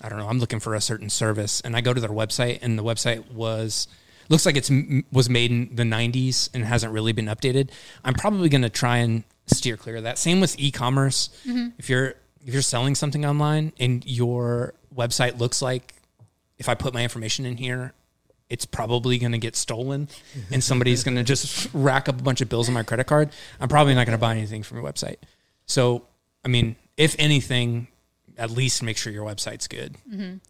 I 0.01 0.09
don't 0.09 0.17
know, 0.19 0.27
I'm 0.27 0.39
looking 0.39 0.59
for 0.59 0.75
a 0.75 0.81
certain 0.81 1.09
service 1.09 1.61
and 1.61 1.77
I 1.77 1.81
go 1.81 1.93
to 1.93 2.01
their 2.01 2.09
website 2.09 2.59
and 2.61 2.77
the 2.77 2.83
website 2.83 3.31
was 3.31 3.87
looks 4.27 4.45
like 4.45 4.57
it's 4.57 4.69
was 5.11 5.29
made 5.29 5.51
in 5.51 5.75
the 5.75 5.83
90s 5.83 6.49
and 6.53 6.65
hasn't 6.65 6.91
really 6.91 7.13
been 7.13 7.27
updated. 7.27 7.69
I'm 8.03 8.13
probably 8.13 8.49
going 8.49 8.63
to 8.63 8.69
try 8.69 8.97
and 8.97 9.23
steer 9.47 9.77
clear 9.77 9.97
of 9.97 10.03
that. 10.03 10.17
Same 10.17 10.41
with 10.41 10.59
e-commerce. 10.59 11.29
If 11.77 11.89
you're 11.89 12.15
if 12.45 12.51
you're 12.53 12.61
selling 12.61 12.95
something 12.95 13.25
online 13.25 13.71
and 13.79 14.05
your 14.05 14.73
website 14.93 15.39
looks 15.39 15.61
like 15.61 15.93
if 16.57 16.67
I 16.67 16.75
put 16.75 16.93
my 16.93 17.03
information 17.03 17.45
in 17.45 17.55
here, 17.57 17.93
it's 18.49 18.65
probably 18.65 19.17
going 19.17 19.31
to 19.31 19.37
get 19.37 19.55
stolen 19.55 20.07
and 20.51 20.63
somebody's 20.63 21.03
going 21.03 21.17
to 21.17 21.23
just 21.23 21.69
rack 21.73 22.07
up 22.09 22.19
a 22.19 22.23
bunch 22.23 22.41
of 22.41 22.49
bills 22.49 22.67
on 22.67 22.73
my 22.73 22.83
credit 22.83 23.05
card. 23.05 23.31
I'm 23.59 23.69
probably 23.69 23.95
not 23.95 24.05
going 24.05 24.17
to 24.17 24.21
buy 24.21 24.31
anything 24.33 24.63
from 24.63 24.77
your 24.77 24.85
website. 24.85 25.17
So, 25.65 26.07
I 26.43 26.47
mean, 26.47 26.75
if 26.97 27.15
anything, 27.17 27.87
at 28.37 28.51
least 28.51 28.83
make 28.83 28.97
sure 28.97 29.13
your 29.13 29.25
website's 29.25 29.67
good. 29.67 29.95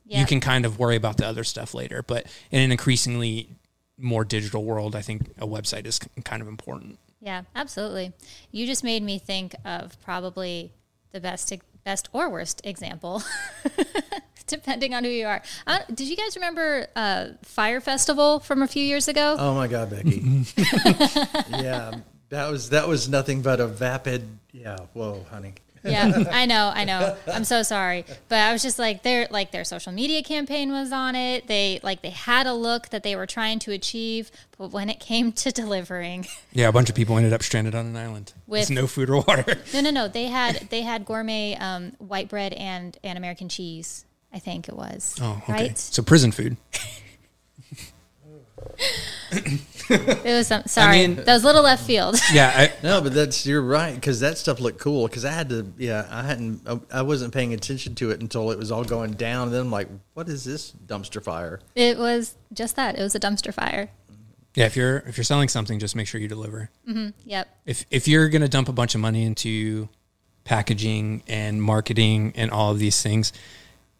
Yeah. 0.06 0.20
You 0.20 0.26
can 0.26 0.40
kind 0.40 0.66
of 0.66 0.80
worry 0.80 0.96
about 0.96 1.18
the 1.18 1.26
other 1.26 1.44
stuff 1.44 1.74
later, 1.74 2.04
but 2.04 2.28
in 2.52 2.62
an 2.62 2.72
increasingly 2.72 3.50
more 3.98 4.26
digital 4.26 4.64
world, 4.64 4.96
I 4.96 5.02
think 5.02 5.30
a 5.38 5.48
website 5.48 5.86
is 5.86 6.00
kind 6.24 6.42
of 6.42 6.48
important. 6.48 7.00
Yeah, 7.22 7.44
absolutely. 7.56 8.14
You 8.52 8.66
just 8.66 8.84
made 8.84 9.04
me 9.04 9.18
think 9.18 9.56
of 9.64 10.02
probably 10.02 10.72
the 11.12 11.22
best 11.22 11.48
best 11.84 12.10
or 12.14 12.30
worst 12.30 12.62
example, 12.64 13.24
depending 14.48 14.94
on 14.94 15.04
who 15.04 15.10
you 15.10 15.26
are. 15.26 15.42
Uh, 15.68 15.80
did 15.94 16.08
you 16.08 16.16
guys 16.16 16.36
remember 16.36 16.88
uh, 16.96 17.28
Fyre 17.44 17.82
Festival 17.82 18.40
from 18.40 18.62
a 18.62 18.68
few 18.68 18.84
years 18.84 19.08
ago? 19.08 19.36
Oh 19.38 19.56
my 19.56 19.68
God, 19.68 19.90
Becky. 19.90 20.22
yeah. 21.50 21.96
That 22.30 22.50
was 22.50 22.70
that 22.72 22.88
was 22.88 23.08
nothing 23.08 23.44
but 23.44 23.60
a 23.60 23.68
vapid 23.68 24.28
yeah, 24.54 24.78
whoa, 24.94 25.26
honey. 25.32 25.56
Yeah, 25.84 26.24
I 26.32 26.46
know, 26.46 26.72
I 26.74 26.84
know. 26.86 27.16
I'm 27.28 27.44
so 27.44 27.64
sorry, 27.64 28.06
but 28.30 28.40
I 28.40 28.52
was 28.54 28.62
just 28.62 28.80
like 28.80 29.04
their 29.04 29.28
like 29.32 29.52
their 29.52 29.64
social 29.64 29.92
media 29.92 30.24
campaign 30.24 30.72
was 30.72 30.92
on 30.92 31.16
it. 31.16 31.48
They 31.48 31.80
like 31.84 32.02
they 32.02 32.10
had 32.12 32.48
a 32.48 32.54
look 32.54 32.90
that 32.90 33.04
they 33.04 33.16
were 33.16 33.26
trying 33.26 33.60
to 33.60 33.72
achieve, 33.72 34.32
but 34.58 34.72
when 34.72 34.90
it 34.90 35.00
came 35.00 35.32
to 35.34 35.52
delivering, 35.52 36.28
Yeah, 36.54 36.68
a 36.68 36.72
bunch 36.72 36.90
of 36.90 36.96
people 36.96 37.18
ended 37.18 37.34
up 37.34 37.44
stranded 37.44 37.76
on 37.76 37.86
an 37.88 37.98
island 37.98 38.34
with, 38.48 38.70
With- 38.70 38.72
no 38.72 38.88
food 38.88 39.10
or 39.10 39.22
water. 39.22 39.46
no, 39.74 39.82
no, 39.82 39.92
no, 39.92 40.08
they 40.08 40.26
had 40.26 40.56
they 40.70 40.82
had 40.82 41.06
gourmet 41.06 41.56
um, 41.56 41.92
white 42.00 42.30
bread 42.30 42.54
and 42.54 42.98
and 43.04 43.18
American 43.18 43.50
cheese. 43.50 44.06
I 44.36 44.40
think 44.40 44.68
it 44.68 44.76
was. 44.76 45.16
Oh, 45.22 45.40
okay. 45.44 45.54
Right. 45.54 45.78
So 45.78 46.02
prison 46.02 46.32
food. 46.32 46.58
It 49.90 50.24
was 50.24 50.48
some. 50.48 50.64
Sorry, 50.66 51.08
mean- 51.08 51.16
that 51.16 51.28
was 51.28 51.44
a 51.44 51.46
little 51.46 51.64
left 51.64 51.86
field. 51.86 52.16
Yeah, 52.34 52.52
I, 52.56 52.74
No, 52.84 53.02
but 53.02 53.14
that's 53.14 53.46
you're 53.46 53.62
right 53.62 53.94
because 53.94 54.22
that 54.22 54.38
stuff 54.38 54.60
looked 54.60 54.80
cool. 54.80 55.08
Because 55.08 55.26
I 55.26 55.32
had 55.32 55.50
to, 55.50 55.72
yeah, 55.78 56.08
I 56.10 56.24
hadn't, 56.24 56.66
I 56.92 57.02
wasn't 57.02 57.34
paying 57.34 57.54
attention 57.54 57.94
to 57.96 58.12
it 58.12 58.22
until 58.22 58.52
it 58.52 58.58
was 58.58 58.72
all 58.72 58.84
going 58.84 59.12
down. 59.12 59.48
And 59.48 59.54
then 59.54 59.62
I'm 59.62 59.72
like, 59.72 59.90
what 60.14 60.30
is 60.30 60.44
this 60.46 60.72
dumpster 60.88 61.22
fire? 61.22 61.60
It 61.76 61.98
was 61.98 62.36
just 62.54 62.76
that. 62.78 62.98
It 62.98 63.04
was 63.04 63.14
a 63.14 63.20
dumpster 63.20 63.54
fire. 63.54 63.90
yeah. 64.56 64.66
If 64.66 64.76
you're 64.76 64.98
if 65.00 65.18
you're 65.18 65.24
selling 65.26 65.50
something, 65.50 65.80
just 65.80 65.96
make 65.96 66.08
sure 66.08 66.20
you 66.22 66.28
deliver. 66.30 66.70
Mm-hmm, 66.88 67.10
yep. 67.26 67.50
if 67.66 67.86
if 67.92 68.08
you're 68.08 68.30
going 68.30 68.42
to 68.42 68.50
dump 68.50 68.70
a 68.70 68.74
bunch 68.74 68.96
of 68.96 69.02
money 69.02 69.24
into 69.24 69.90
packaging 70.46 71.24
and 71.28 71.62
marketing 71.62 72.34
and 72.36 72.52
all 72.52 72.72
of 72.72 72.80
these 72.80 73.02
things, 73.02 73.34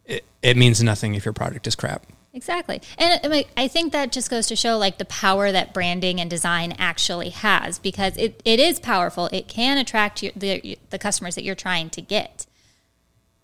it, 0.06 0.24
it 0.42 0.56
means 0.56 0.82
nothing 0.82 1.14
if 1.14 1.24
your 1.24 1.34
product 1.34 1.66
is 1.66 1.74
crap. 1.74 2.06
Exactly. 2.34 2.82
And 2.98 3.24
uh, 3.24 3.42
I, 3.56 3.68
think 3.68 3.92
that 3.92 4.10
just 4.10 4.28
goes 4.28 4.48
to 4.48 4.56
show 4.56 4.76
like 4.76 4.98
the 4.98 5.04
power 5.04 5.52
that 5.52 5.72
branding 5.72 6.20
and 6.20 6.28
design 6.28 6.74
actually 6.78 7.30
has 7.30 7.78
because 7.78 8.16
it, 8.16 8.42
it 8.44 8.58
is 8.58 8.80
powerful. 8.80 9.28
It 9.32 9.46
can 9.46 9.78
attract 9.78 10.20
your, 10.20 10.32
the, 10.34 10.76
the 10.90 10.98
customers 10.98 11.36
that 11.36 11.44
you're 11.44 11.54
trying 11.54 11.90
to 11.90 12.02
get. 12.02 12.46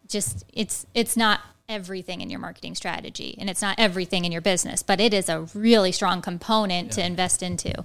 Just 0.09 0.45
it's 0.53 0.87
it's 0.93 1.17
not 1.17 1.41
everything 1.69 2.21
in 2.21 2.31
your 2.31 2.41
marketing 2.41 2.75
strategy 2.75 3.37
and 3.39 3.49
it's 3.49 3.63
not 3.63 3.79
everything 3.79 4.25
in 4.25 4.33
your 4.33 4.41
business, 4.41 4.83
but 4.83 5.01
it 5.01 5.15
is 5.15 5.29
a 5.29 5.43
really 5.55 5.93
strong 5.93 6.21
component 6.21 6.91
to 6.91 7.07
invest 7.07 7.45
into. 7.45 7.79
All 7.79 7.85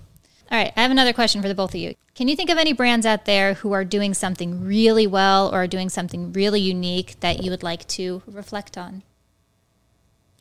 right, 0.51 0.73
I 0.75 0.81
have 0.81 0.89
another 0.89 1.13
question 1.13 1.39
for 1.43 1.47
the 1.47 1.53
both 1.53 1.75
of 1.75 1.79
you. 1.79 1.93
Can 2.15 2.27
you 2.27 2.35
think 2.35 2.49
of 2.49 2.57
any 2.57 2.73
brands 2.73 3.05
out 3.05 3.25
there 3.25 3.55
who 3.55 3.73
are 3.73 3.85
doing 3.85 4.15
something 4.15 4.65
really 4.65 5.05
well 5.05 5.49
or 5.49 5.63
are 5.63 5.67
doing 5.67 5.89
something 5.89 6.33
really 6.33 6.61
unique 6.61 7.19
that 7.19 7.43
you 7.43 7.51
would 7.51 7.61
like 7.61 7.87
to 7.89 8.23
reflect 8.25 8.75
on? 8.75 9.03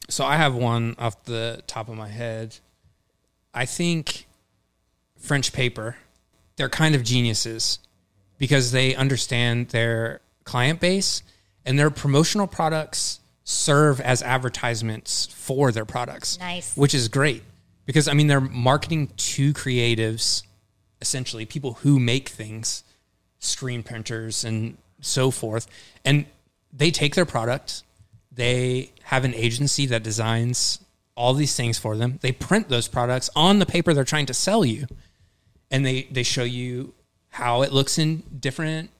So 0.08 0.25
I 0.25 0.37
have 0.37 0.54
one 0.54 0.94
off 0.99 1.25
the 1.25 1.62
top 1.66 1.88
of 1.88 1.96
my 1.96 2.08
head. 2.08 2.56
I 3.52 3.64
think 3.64 4.26
French 5.18 5.52
paper, 5.52 5.96
they're 6.56 6.68
kind 6.68 6.94
of 6.94 7.02
geniuses 7.02 7.78
because 8.38 8.73
they 8.73 8.94
understand 8.94 9.68
their 9.68 10.20
client 10.44 10.80
base 10.80 11.23
and 11.64 11.78
their 11.78 11.90
promotional 11.90 12.46
products 12.46 13.20
serve 13.44 14.00
as 14.00 14.23
advertisements 14.23 15.26
for 15.26 15.73
their 15.73 15.84
products. 15.84 16.38
Nice. 16.38 16.76
Which 16.76 16.94
is 16.94 17.08
great 17.08 17.42
because 17.87 18.08
I 18.08 18.14
mean 18.14 18.26
they're 18.26 18.40
marketing 18.40 19.11
to 19.16 19.52
creatives, 19.52 20.42
essentially 21.00 21.46
people 21.46 21.75
who 21.75 21.99
make 21.99 22.28
things, 22.28 22.84
screen 23.38 23.82
printers 23.82 24.44
and 24.44 24.76
so 25.00 25.30
forth. 25.30 25.66
And 26.04 26.26
they 26.73 26.90
take 26.90 27.14
their 27.14 27.26
product, 27.26 27.82
they 28.34 28.92
have 29.04 29.24
an 29.24 29.34
agency 29.34 29.86
that 29.86 30.02
designs 30.02 30.80
all 31.16 31.34
these 31.34 31.54
things 31.54 31.78
for 31.78 31.96
them. 31.96 32.18
They 32.22 32.32
print 32.32 32.68
those 32.68 32.88
products 32.88 33.30
on 33.36 33.58
the 33.60 33.66
paper 33.66 33.94
they're 33.94 34.04
trying 34.04 34.26
to 34.26 34.34
sell 34.34 34.64
you. 34.64 34.86
And 35.70 35.84
they 35.86 36.02
they 36.10 36.22
show 36.22 36.44
you 36.44 36.94
how 37.30 37.62
it 37.62 37.72
looks 37.72 37.98
in 37.98 38.22
different 38.40 38.90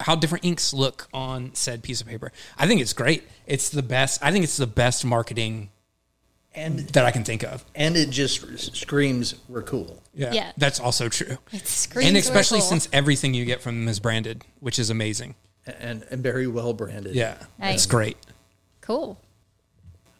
how 0.00 0.14
different 0.14 0.44
inks 0.44 0.74
look 0.74 1.08
on 1.14 1.54
said 1.54 1.82
piece 1.82 2.00
of 2.00 2.06
paper. 2.06 2.32
I 2.58 2.66
think 2.66 2.80
it's 2.80 2.92
great. 2.92 3.24
It's 3.46 3.68
the 3.70 3.82
best. 3.82 4.22
I 4.22 4.30
think 4.30 4.44
it's 4.44 4.56
the 4.58 4.66
best 4.66 5.04
marketing 5.04 5.70
And 6.54 6.80
that 6.90 7.04
I 7.06 7.10
can 7.12 7.24
think 7.24 7.42
of. 7.44 7.64
and 7.74 7.96
it 7.96 8.10
just 8.10 8.40
screams 8.76 9.36
we're 9.48 9.62
cool. 9.62 10.02
Yeah. 10.14 10.32
Yeah. 10.32 10.52
That's 10.56 10.78
also 10.80 11.08
true. 11.08 11.38
It 11.52 11.66
screams 11.66 12.06
And 12.08 12.14
we're 12.14 12.20
especially 12.20 12.58
cool. 12.60 12.68
since 12.68 12.88
everything 12.92 13.32
you 13.34 13.44
get 13.44 13.62
from 13.62 13.76
them 13.80 13.88
is 13.88 14.00
branded, 14.00 14.44
which 14.60 14.78
is 14.78 14.90
amazing. 14.90 15.34
And 15.66 16.04
and 16.10 16.22
very 16.22 16.46
well 16.48 16.72
branded. 16.74 17.14
Yeah. 17.14 17.38
Nice. 17.58 17.74
It's 17.76 17.86
great. 17.86 18.16
Cool. 18.80 19.18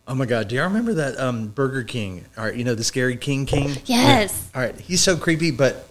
Oh 0.06 0.14
my 0.14 0.26
God! 0.26 0.48
Do 0.48 0.56
y'all 0.56 0.64
remember 0.64 0.94
that 0.94 1.18
um, 1.20 1.48
Burger 1.48 1.84
King? 1.84 2.24
All 2.36 2.44
right, 2.44 2.54
you 2.54 2.64
know 2.64 2.74
the 2.74 2.84
scary 2.84 3.16
King 3.16 3.46
King. 3.46 3.76
Yes. 3.84 4.50
All 4.54 4.60
right, 4.60 4.78
he's 4.80 5.00
so 5.00 5.16
creepy, 5.16 5.52
but 5.52 5.88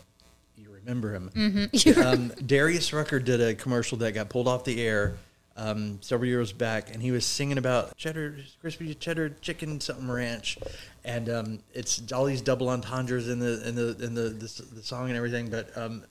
you 0.57 0.69
remember 0.69 1.13
him. 1.13 1.31
Mm-hmm. 1.33 2.01
um, 2.05 2.33
Darius 2.45 2.91
Rucker 2.91 3.19
did 3.19 3.39
a 3.39 3.55
commercial 3.55 3.97
that 3.99 4.13
got 4.13 4.29
pulled 4.29 4.47
off 4.47 4.65
the 4.65 4.81
air 4.85 5.15
um, 5.59 5.99
several 6.01 6.27
years 6.27 6.51
back, 6.51 6.93
and 6.93 7.01
he 7.01 7.11
was 7.11 7.25
singing 7.25 7.57
about 7.57 7.95
cheddar, 7.97 8.37
crispy 8.61 8.93
cheddar 8.93 9.29
chicken 9.41 9.79
something 9.79 10.09
ranch, 10.09 10.57
and 11.03 11.29
um, 11.29 11.59
it's 11.73 12.11
all 12.11 12.25
these 12.25 12.41
double 12.41 12.69
entendres 12.69 13.29
in 13.29 13.39
the 13.39 13.67
in 13.67 13.75
the 13.75 13.97
in 14.03 14.13
the 14.13 14.29
the, 14.29 14.63
the 14.75 14.83
song 14.83 15.07
and 15.07 15.17
everything. 15.17 15.49
But 15.49 15.77
um, 15.77 16.03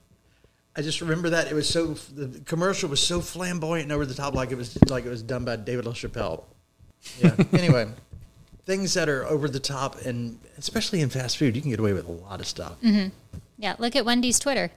I 0.75 0.81
just 0.81 1.01
remember 1.01 1.31
that 1.31 1.47
it 1.47 1.53
was 1.53 1.67
so 1.67 1.93
the 1.93 2.39
commercial 2.41 2.89
was 2.89 2.99
so 2.99 3.21
flamboyant 3.21 3.83
and 3.83 3.91
over 3.91 4.05
the 4.05 4.13
top, 4.13 4.33
like 4.33 4.51
it 4.51 4.55
was 4.55 4.77
like 4.89 5.05
it 5.05 5.09
was 5.09 5.23
done 5.23 5.45
by 5.45 5.55
David 5.55 5.85
LaChapelle. 5.85 6.43
Yeah. 7.19 7.35
anyway, 7.53 7.87
things 8.65 8.93
that 8.93 9.09
are 9.09 9.25
over 9.25 9.49
the 9.49 9.59
top, 9.59 10.05
and 10.05 10.39
especially 10.57 11.01
in 11.01 11.09
fast 11.09 11.37
food, 11.37 11.55
you 11.55 11.61
can 11.61 11.71
get 11.71 11.79
away 11.79 11.93
with 11.93 12.07
a 12.07 12.11
lot 12.11 12.39
of 12.39 12.47
stuff. 12.47 12.79
Mm-hmm. 12.81 13.09
Yeah, 13.57 13.75
look 13.79 13.95
at 13.95 14.05
Wendy's 14.05 14.39
Twitter. 14.39 14.71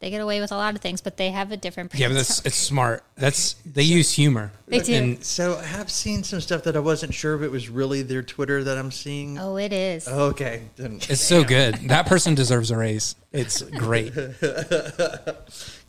They 0.00 0.10
get 0.10 0.20
away 0.20 0.40
with 0.40 0.52
a 0.52 0.56
lot 0.56 0.76
of 0.76 0.80
things, 0.80 1.00
but 1.00 1.16
they 1.16 1.30
have 1.32 1.50
a 1.50 1.56
different. 1.56 1.92
Yeah, 1.94 2.06
but 2.08 2.14
that's 2.14 2.44
it's 2.46 2.54
smart. 2.56 3.02
That's 3.16 3.54
they 3.66 3.82
use 3.82 4.12
humor. 4.12 4.52
They 4.68 4.78
do. 4.78 4.94
And 4.94 5.24
So 5.24 5.56
I 5.58 5.64
have 5.64 5.90
seen 5.90 6.22
some 6.22 6.40
stuff 6.40 6.62
that 6.64 6.76
I 6.76 6.78
wasn't 6.78 7.14
sure 7.14 7.34
if 7.34 7.42
it 7.42 7.50
was 7.50 7.68
really 7.68 8.02
their 8.02 8.22
Twitter 8.22 8.62
that 8.62 8.78
I'm 8.78 8.92
seeing. 8.92 9.38
oh, 9.38 9.56
it 9.56 9.72
is. 9.72 10.06
Okay, 10.06 10.62
then 10.76 11.00
it's 11.08 11.20
so 11.20 11.42
good. 11.42 11.74
That 11.88 12.06
person 12.06 12.36
deserves 12.36 12.70
a 12.70 12.76
raise. 12.76 13.16
It's 13.32 13.60
great. 13.62 14.14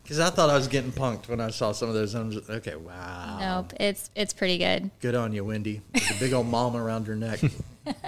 because 0.04 0.20
I 0.20 0.32
thought 0.32 0.50
I 0.50 0.56
was 0.56 0.68
getting 0.68 0.92
punked 0.92 1.28
when 1.28 1.40
I 1.40 1.52
saw 1.52 1.72
some 1.72 1.88
of 1.88 1.94
those. 1.94 2.16
I'm 2.16 2.32
just, 2.32 2.50
okay, 2.50 2.76
wow, 2.76 3.38
Nope, 3.40 3.74
it's 3.80 4.10
it's 4.16 4.34
pretty 4.34 4.58
good. 4.58 4.90
good 5.02 5.14
on 5.14 5.34
you, 5.34 5.46
Wendy. 5.46 5.82
With 5.94 6.10
a 6.10 6.20
big 6.20 6.34
old 6.34 6.48
mom 6.48 6.76
around 6.76 7.06
her 7.08 7.16
neck. 7.16 7.42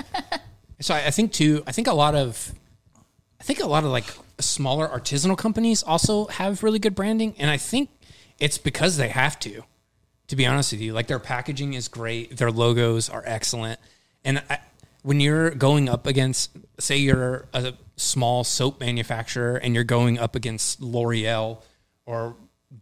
So 0.79 0.95
I, 0.95 1.05
I 1.05 1.11
think 1.11 1.31
too. 1.31 1.61
I 1.67 1.71
think 1.73 1.85
a 1.85 1.93
lot 1.93 2.15
of, 2.15 2.53
I 3.41 3.43
think 3.43 3.59
a 3.59 3.65
lot 3.65 3.83
of 3.83 3.89
like 3.89 4.05
smaller 4.39 4.87
artisanal 4.87 5.35
companies 5.35 5.81
also 5.81 6.27
have 6.27 6.61
really 6.61 6.77
good 6.77 6.93
branding, 6.93 7.33
and 7.39 7.49
I 7.49 7.57
think 7.57 7.89
it's 8.37 8.59
because 8.59 8.97
they 8.97 9.09
have 9.09 9.39
to. 9.39 9.63
To 10.27 10.35
be 10.35 10.45
honest 10.45 10.71
with 10.71 10.79
you, 10.79 10.93
like 10.93 11.07
their 11.07 11.19
packaging 11.19 11.73
is 11.73 11.87
great, 11.87 12.37
their 12.37 12.51
logos 12.51 13.09
are 13.09 13.23
excellent, 13.25 13.79
and 14.23 14.43
I, 14.47 14.59
when 15.01 15.19
you're 15.19 15.49
going 15.49 15.89
up 15.89 16.05
against, 16.05 16.51
say, 16.79 16.97
you're 16.97 17.47
a 17.53 17.73
small 17.95 18.43
soap 18.43 18.79
manufacturer 18.79 19.57
and 19.57 19.73
you're 19.73 19.83
going 19.83 20.19
up 20.19 20.35
against 20.35 20.79
L'Oreal 20.79 21.63
or 22.05 22.35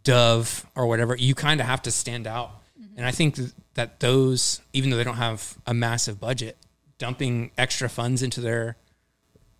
Dove 0.04 0.66
or 0.76 0.86
whatever, 0.86 1.16
you 1.16 1.34
kind 1.34 1.60
of 1.60 1.66
have 1.66 1.80
to 1.82 1.90
stand 1.90 2.26
out. 2.26 2.50
Mm-hmm. 2.78 2.98
And 2.98 3.06
I 3.06 3.10
think 3.10 3.38
that 3.74 4.00
those, 4.00 4.60
even 4.74 4.90
though 4.90 4.98
they 4.98 5.04
don't 5.04 5.16
have 5.16 5.56
a 5.66 5.72
massive 5.72 6.20
budget, 6.20 6.58
dumping 6.98 7.52
extra 7.56 7.88
funds 7.88 8.22
into 8.22 8.42
their 8.42 8.76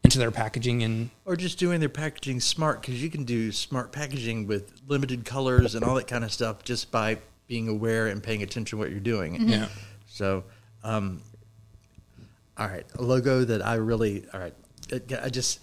into 0.05 0.19
their 0.19 0.31
packaging 0.31 0.83
and 0.83 1.11
or 1.25 1.37
just 1.37 1.59
doing 1.59 1.79
their 1.81 1.89
packaging 1.89 2.41
smart 2.41 2.81
because 2.81 3.03
you 3.03 3.11
can 3.11 3.25
do 3.25 3.53
smart 3.53 3.93
packaging 3.93 4.47
with 4.47 4.73
limited 4.89 5.25
colors 5.25 5.75
and 5.75 5.85
all 5.85 5.95
that 5.95 6.07
kind 6.09 6.25
of 6.25 6.33
stuff 6.33 6.65
just 6.65 6.91
by 6.91 7.19
being 7.47 7.69
aware 7.69 8.07
and 8.07 8.23
paying 8.23 8.43
attention 8.43 8.65
to 8.65 8.77
what 8.77 8.91
you're 8.91 9.01
doing. 9.01 9.49
yeah, 9.49 9.69
So, 10.07 10.45
um, 10.85 11.21
all 12.57 12.69
right, 12.69 12.87
a 12.97 13.03
logo 13.03 13.45
that 13.45 13.65
I 13.65 13.75
really, 13.75 14.25
all 14.33 14.41
right, 14.41 14.55
I 15.23 15.29
just, 15.31 15.61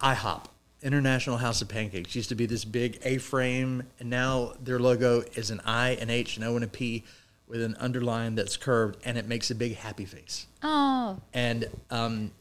IHOP, 0.00 0.44
International 0.82 1.36
House 1.38 1.62
of 1.62 1.68
Pancakes, 1.68 2.14
used 2.14 2.28
to 2.28 2.34
be 2.34 2.46
this 2.46 2.64
big 2.64 2.98
A 3.04 3.18
frame, 3.18 3.82
and 3.98 4.08
now 4.10 4.52
their 4.62 4.78
logo 4.78 5.22
is 5.34 5.50
an 5.50 5.60
I, 5.64 5.90
an 6.00 6.10
H, 6.10 6.36
an 6.36 6.44
O, 6.44 6.54
and 6.54 6.64
a 6.64 6.68
P 6.68 7.04
with 7.48 7.62
an 7.62 7.76
underline 7.80 8.34
that's 8.34 8.56
curved, 8.56 8.98
and 9.04 9.16
it 9.18 9.26
makes 9.26 9.50
a 9.50 9.54
big 9.54 9.76
happy 9.76 10.04
face. 10.04 10.46
Oh, 10.62 11.18
And 11.32 11.68
um, 11.90 12.32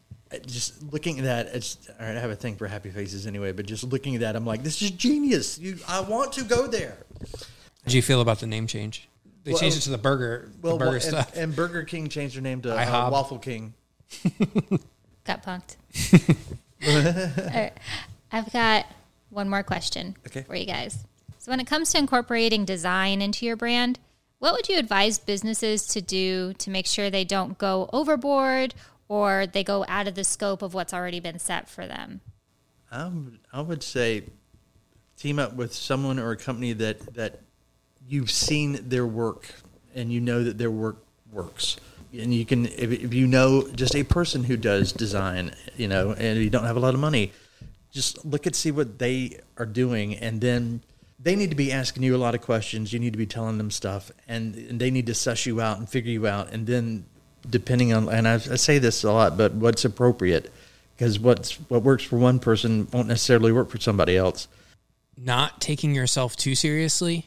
just 0.46 0.82
looking 0.92 1.20
at 1.20 1.26
that, 1.26 1.48
it's 1.56 1.78
all 2.00 2.06
right. 2.06 2.18
I 2.18 2.20
have 2.20 2.32
a 2.32 2.36
thing 2.36 2.56
for 2.56 2.68
happy 2.68 2.90
faces 2.90 3.28
anyway, 3.28 3.52
but 3.52 3.66
just 3.66 3.84
looking 3.84 4.16
at 4.16 4.22
that, 4.22 4.36
I'm 4.36 4.46
like, 4.46 4.64
this 4.64 4.82
is 4.82 4.92
genius. 4.92 5.58
You, 5.60 5.78
I 5.88 6.02
want 6.02 6.34
to 6.34 6.44
go 6.44 6.68
there. 6.68 6.98
how 7.32 7.90
do 7.92 7.96
you 7.96 8.02
feel 8.02 8.22
about 8.22 8.40
the 8.40 8.48
name 8.48 8.68
change? 8.68 9.08
They 9.44 9.52
Well, 9.52 9.60
changed 9.60 9.78
it 9.78 9.82
to 9.82 9.92
the 9.92 9.98
burger, 10.00 10.50
Well, 10.62 10.78
the 10.78 10.86
burger 10.86 10.96
and, 10.96 11.04
stuff. 11.04 11.36
and 11.38 11.56
Burger 11.56 11.84
King 11.84 12.10
changed 12.10 12.36
their 12.36 12.42
name 12.42 12.62
to 12.64 12.76
uh, 12.76 12.84
IHOP. 12.86 13.12
Waffle 13.12 13.38
King. 13.38 13.74
got 15.26 15.44
punked. 15.44 15.76
All 16.88 17.62
right, 17.62 17.74
I've 18.32 18.52
got 18.52 18.86
one 19.30 19.50
more 19.50 19.64
question 19.64 20.16
Okay. 20.28 20.42
for 20.42 20.56
you 20.56 20.66
guys. 20.66 21.04
So, 21.40 21.52
when 21.52 21.60
it 21.60 21.68
comes 21.68 21.92
to 21.92 22.00
incorporating 22.00 22.66
design 22.66 23.22
into 23.22 23.46
your 23.46 23.56
brand, 23.56 24.00
what 24.40 24.54
would 24.54 24.68
you 24.68 24.78
advise 24.80 25.20
businesses 25.20 25.86
to 25.90 26.02
do 26.02 26.54
to 26.54 26.70
make 26.72 26.88
sure 26.88 27.10
they 27.10 27.24
don't 27.24 27.58
go 27.58 27.90
overboard 27.94 28.74
or 29.08 29.46
they 29.48 29.64
go 29.64 29.86
out 29.88 30.08
of 30.08 30.16
the 30.16 30.24
scope 30.24 30.62
of 30.62 30.74
what's 30.74 30.94
already 30.94 31.20
been 31.20 31.40
set 31.40 31.70
for 31.70 31.86
them? 31.86 32.22
I 32.92 33.08
would, 33.08 33.40
I 33.52 33.62
would 33.62 33.84
say 33.84 34.24
team 35.18 35.40
up 35.40 35.54
with 35.54 35.74
someone 35.74 36.20
or 36.20 36.32
a 36.32 36.38
company 36.38 36.74
that 36.74 37.16
that 37.16 37.42
you've 38.08 38.32
seen 38.32 38.80
their 38.90 39.06
work 39.06 39.50
and 39.96 40.12
you 40.12 40.22
know 40.22 40.44
that 40.44 40.58
their 40.58 40.72
work 40.72 41.04
works. 41.32 41.78
And 42.14 42.34
you 42.34 42.46
can, 42.46 42.66
if, 42.66 42.92
if 42.92 43.14
you 43.14 43.28
know 43.28 43.68
just 43.72 43.96
a 43.96 44.04
person 44.04 44.44
who 44.44 44.56
does 44.56 44.92
design, 44.94 45.54
you 45.76 45.88
know, 45.88 46.12
and 46.14 46.40
you 46.40 46.50
don't 46.50 46.66
have 46.66 46.78
a 46.78 46.80
lot 46.80 46.94
of 46.94 47.00
money, 47.00 47.34
just 47.92 48.24
look 48.26 48.46
and 48.46 48.56
see 48.56 48.72
what 48.72 49.00
they 49.00 49.40
are 49.58 49.66
doing, 49.66 50.16
and 50.16 50.40
then 50.40 50.82
they 51.20 51.36
need 51.36 51.50
to 51.50 51.56
be 51.56 51.72
asking 51.72 52.04
you 52.04 52.16
a 52.16 52.18
lot 52.18 52.36
of 52.36 52.42
questions. 52.42 52.94
You 52.94 53.00
need 53.00 53.14
to 53.14 53.18
be 53.18 53.26
telling 53.26 53.58
them 53.58 53.72
stuff, 53.72 54.12
and, 54.28 54.56
and 54.56 54.80
they 54.80 54.92
need 54.92 55.08
to 55.08 55.14
suss 55.14 55.46
you 55.46 55.60
out 55.60 55.78
and 55.78 55.90
figure 55.90 56.12
you 56.12 56.28
out, 56.28 56.52
and 56.52 56.68
then 56.68 57.06
depending 57.50 57.94
on, 57.94 58.10
and 58.10 58.28
I, 58.28 58.36
I 58.36 58.56
say 58.56 58.80
this 58.80 59.04
a 59.04 59.12
lot, 59.12 59.38
but 59.38 59.54
what's 59.54 59.86
appropriate, 59.86 60.52
because 60.96 61.20
what's 61.20 61.56
what 61.70 61.84
works 61.84 62.04
for 62.04 62.18
one 62.18 62.40
person 62.40 62.88
won't 62.92 63.08
necessarily 63.08 63.52
work 63.52 63.70
for 63.70 63.80
somebody 63.80 64.16
else. 64.18 64.48
not 65.18 65.62
taking 65.62 65.96
yourself 65.96 66.36
too 66.36 66.56
seriously 66.56 67.26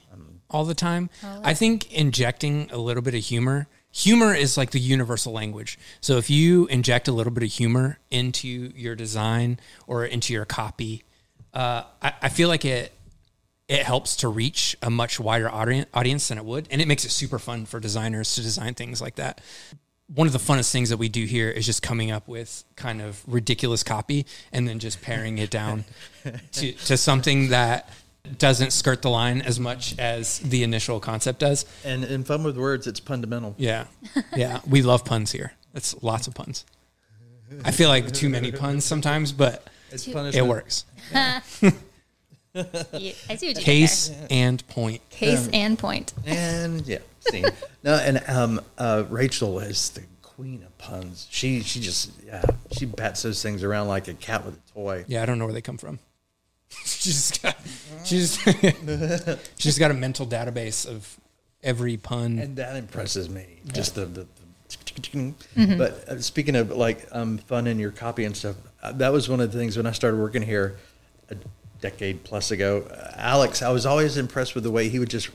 all 0.51 0.65
the 0.65 0.75
time. 0.75 1.11
I 1.43 1.55
think 1.55 1.93
injecting 1.93 2.71
a 2.71 2.79
little 2.79 3.03
bit 3.03 3.15
of 3.15 3.23
humor. 3.23 3.67
Humor 3.91 4.35
is 4.35 4.57
like 4.57 4.71
the 4.71 4.81
universal 4.81 5.33
language. 5.33 5.79
So 6.01 6.19
if 6.19 6.29
you 6.31 6.67
inject 6.67 7.09
a 7.09 7.13
little 7.13 7.33
bit 7.33 7.43
of 7.43 7.51
humor 7.51 7.99
into 8.11 8.49
your 8.49 8.95
design 8.95 9.59
or 9.87 10.05
into 10.05 10.33
your 10.33 10.45
copy, 10.45 11.05
uh, 11.55 11.85
I, 12.03 12.13
I 12.23 12.29
feel 12.29 12.49
like 12.49 12.65
it 12.65 12.93
it 13.69 13.83
helps 13.83 14.17
to 14.17 14.29
reach 14.29 14.77
a 14.83 14.91
much 14.91 15.19
wider 15.21 15.51
audience 15.51 15.89
audience 15.93 16.29
than 16.29 16.39
it 16.39 16.45
would, 16.45 16.69
and 16.71 16.81
it 16.81 16.89
makes 16.89 17.05
it 17.05 17.11
super 17.11 17.39
fun 17.39 17.67
for 17.67 17.81
designers 17.81 18.35
to 18.35 18.43
design 18.43 18.75
things 18.75 19.01
like 19.01 19.17
that. 19.17 19.41
One 20.15 20.27
of 20.27 20.33
the 20.33 20.39
funnest 20.39 20.71
things 20.73 20.89
that 20.89 20.97
we 20.97 21.09
do 21.09 21.25
here 21.27 21.51
is 21.51 21.67
just 21.67 21.83
coming 21.83 22.11
up 22.11 22.27
with 22.29 22.65
kind 22.77 23.03
of 23.03 23.23
ridiculous 23.27 23.83
copy 23.83 24.25
and 24.53 24.67
then 24.67 24.79
just 24.79 25.03
paring 25.03 25.37
it 25.39 25.51
down 25.51 25.85
to, 26.53 26.73
to 26.73 26.97
something 26.97 27.49
that 27.51 27.91
doesn't 28.39 28.73
skirt 28.73 29.03
the 29.03 29.11
line 29.11 29.43
as 29.43 29.61
much 29.61 29.99
as 29.99 30.39
the 30.41 30.63
initial 30.63 30.99
concept 31.01 31.41
does. 31.41 31.67
And 31.85 32.05
in 32.05 32.25
fun 32.25 32.43
with 32.43 32.57
words, 32.57 32.87
it's 32.87 33.01
fundamental. 33.01 33.55
Yeah. 33.59 33.85
Yeah. 34.35 34.61
We 34.67 34.81
love 34.83 35.05
puns 35.05 35.33
here. 35.33 35.53
It's 35.75 35.95
lots 36.03 36.27
of 36.27 36.35
puns. 36.35 36.65
I 37.65 37.71
feel 37.71 37.89
like 37.89 38.11
too 38.13 38.29
many 38.29 38.51
puns 38.53 38.85
sometimes, 38.85 39.33
but 39.33 39.67
It's 39.91 40.07
it 40.09 40.15
punishment. 40.15 40.47
works. 40.47 40.85
You- 42.55 43.13
I 43.29 43.37
see 43.37 43.49
what 43.49 43.59
you 43.59 43.63
Case 43.63 44.11
and 44.31 44.67
point. 44.69 45.01
Case 45.11 45.49
and 45.53 45.79
point. 45.79 46.13
And 46.27 46.85
yeah, 46.87 46.99
see. 47.21 47.45
no, 47.83 47.95
and 47.95 48.23
um, 48.29 48.61
uh, 48.77 49.05
Rachel 49.09 49.59
is 49.61 49.91
the 49.91 50.03
queen 50.23 50.63
of 50.63 50.77
puns. 50.79 51.27
She 51.31 51.63
she 51.63 51.81
just 51.81 52.13
yeah, 52.25 52.45
she 52.73 52.87
bats 52.87 53.23
those 53.23 53.43
things 53.43 53.65
around 53.65 53.89
like 53.89 54.09
a 54.09 54.15
cat 54.15 54.45
with 54.45 54.57
a 54.57 54.73
toy. 54.73 55.05
Yeah, 55.09 55.23
I 55.23 55.27
don't 55.27 55.39
know 55.39 55.45
where 55.45 55.55
they 55.55 55.63
come 55.63 55.79
from. 55.79 55.99
she's 56.85 57.37
got, 57.39 57.57
she's 58.05 58.39
she's 59.59 59.79
got 59.79 59.91
a 59.91 59.95
mental 59.95 60.27
database 60.27 60.87
of 60.87 61.19
every 61.63 61.97
pun. 61.97 62.39
and 62.39 62.57
that 62.57 62.77
impresses 62.77 63.29
me. 63.29 63.61
Just 63.67 63.95
the, 63.95 64.05
the, 64.05 64.21
the 64.21 64.29
but 65.77 66.09
uh, 66.09 66.21
speaking 66.21 66.57
of 66.57 66.71
like 66.71 67.07
um, 67.13 67.39
fun 67.39 67.67
in 67.67 67.79
your 67.79 67.91
copy 67.91 68.25
and 68.25 68.37
stuff, 68.37 68.57
uh, 68.83 68.93
that 68.93 69.13
was 69.13 69.29
one 69.29 69.41
of 69.41 69.53
the 69.53 69.59
things 69.59 69.77
when 69.77 69.87
I 69.87 69.93
started 69.93 70.19
working 70.19 70.43
here 70.43 70.77
a 71.31 71.37
decade 71.81 72.25
plus 72.25 72.51
ago. 72.51 72.83
Uh, 72.91 73.13
Alex, 73.17 73.63
I 73.63 73.71
was 73.71 73.87
always 73.87 74.17
impressed 74.17 74.55
with 74.55 74.65
the 74.65 74.71
way 74.71 74.89
he 74.89 74.99
would 74.99 75.11
just 75.11 75.31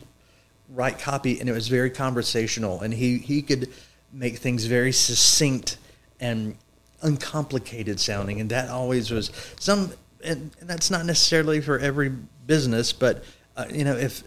write 0.69 0.99
copy, 0.99 1.39
and 1.39 1.49
it 1.49 1.53
was 1.53 1.67
very 1.67 1.89
conversational, 1.89 2.81
and 2.81 2.93
he 2.93 3.17
he 3.17 3.41
could 3.41 3.69
make 4.11 4.37
things 4.37 4.65
very 4.65 4.91
succinct 4.91 5.77
and 6.19 6.55
uncomplicated 7.01 7.99
sounding, 7.99 8.39
and 8.39 8.49
that 8.49 8.69
always 8.69 9.11
was 9.11 9.31
some. 9.59 9.91
And, 10.25 10.51
and 10.61 10.69
that's 10.69 10.89
not 10.89 11.05
necessarily 11.05 11.59
for 11.59 11.77
every 11.77 12.09
business, 12.47 12.93
but 12.93 13.25
uh, 13.57 13.65
you 13.69 13.83
know 13.83 13.97
if 13.97 14.23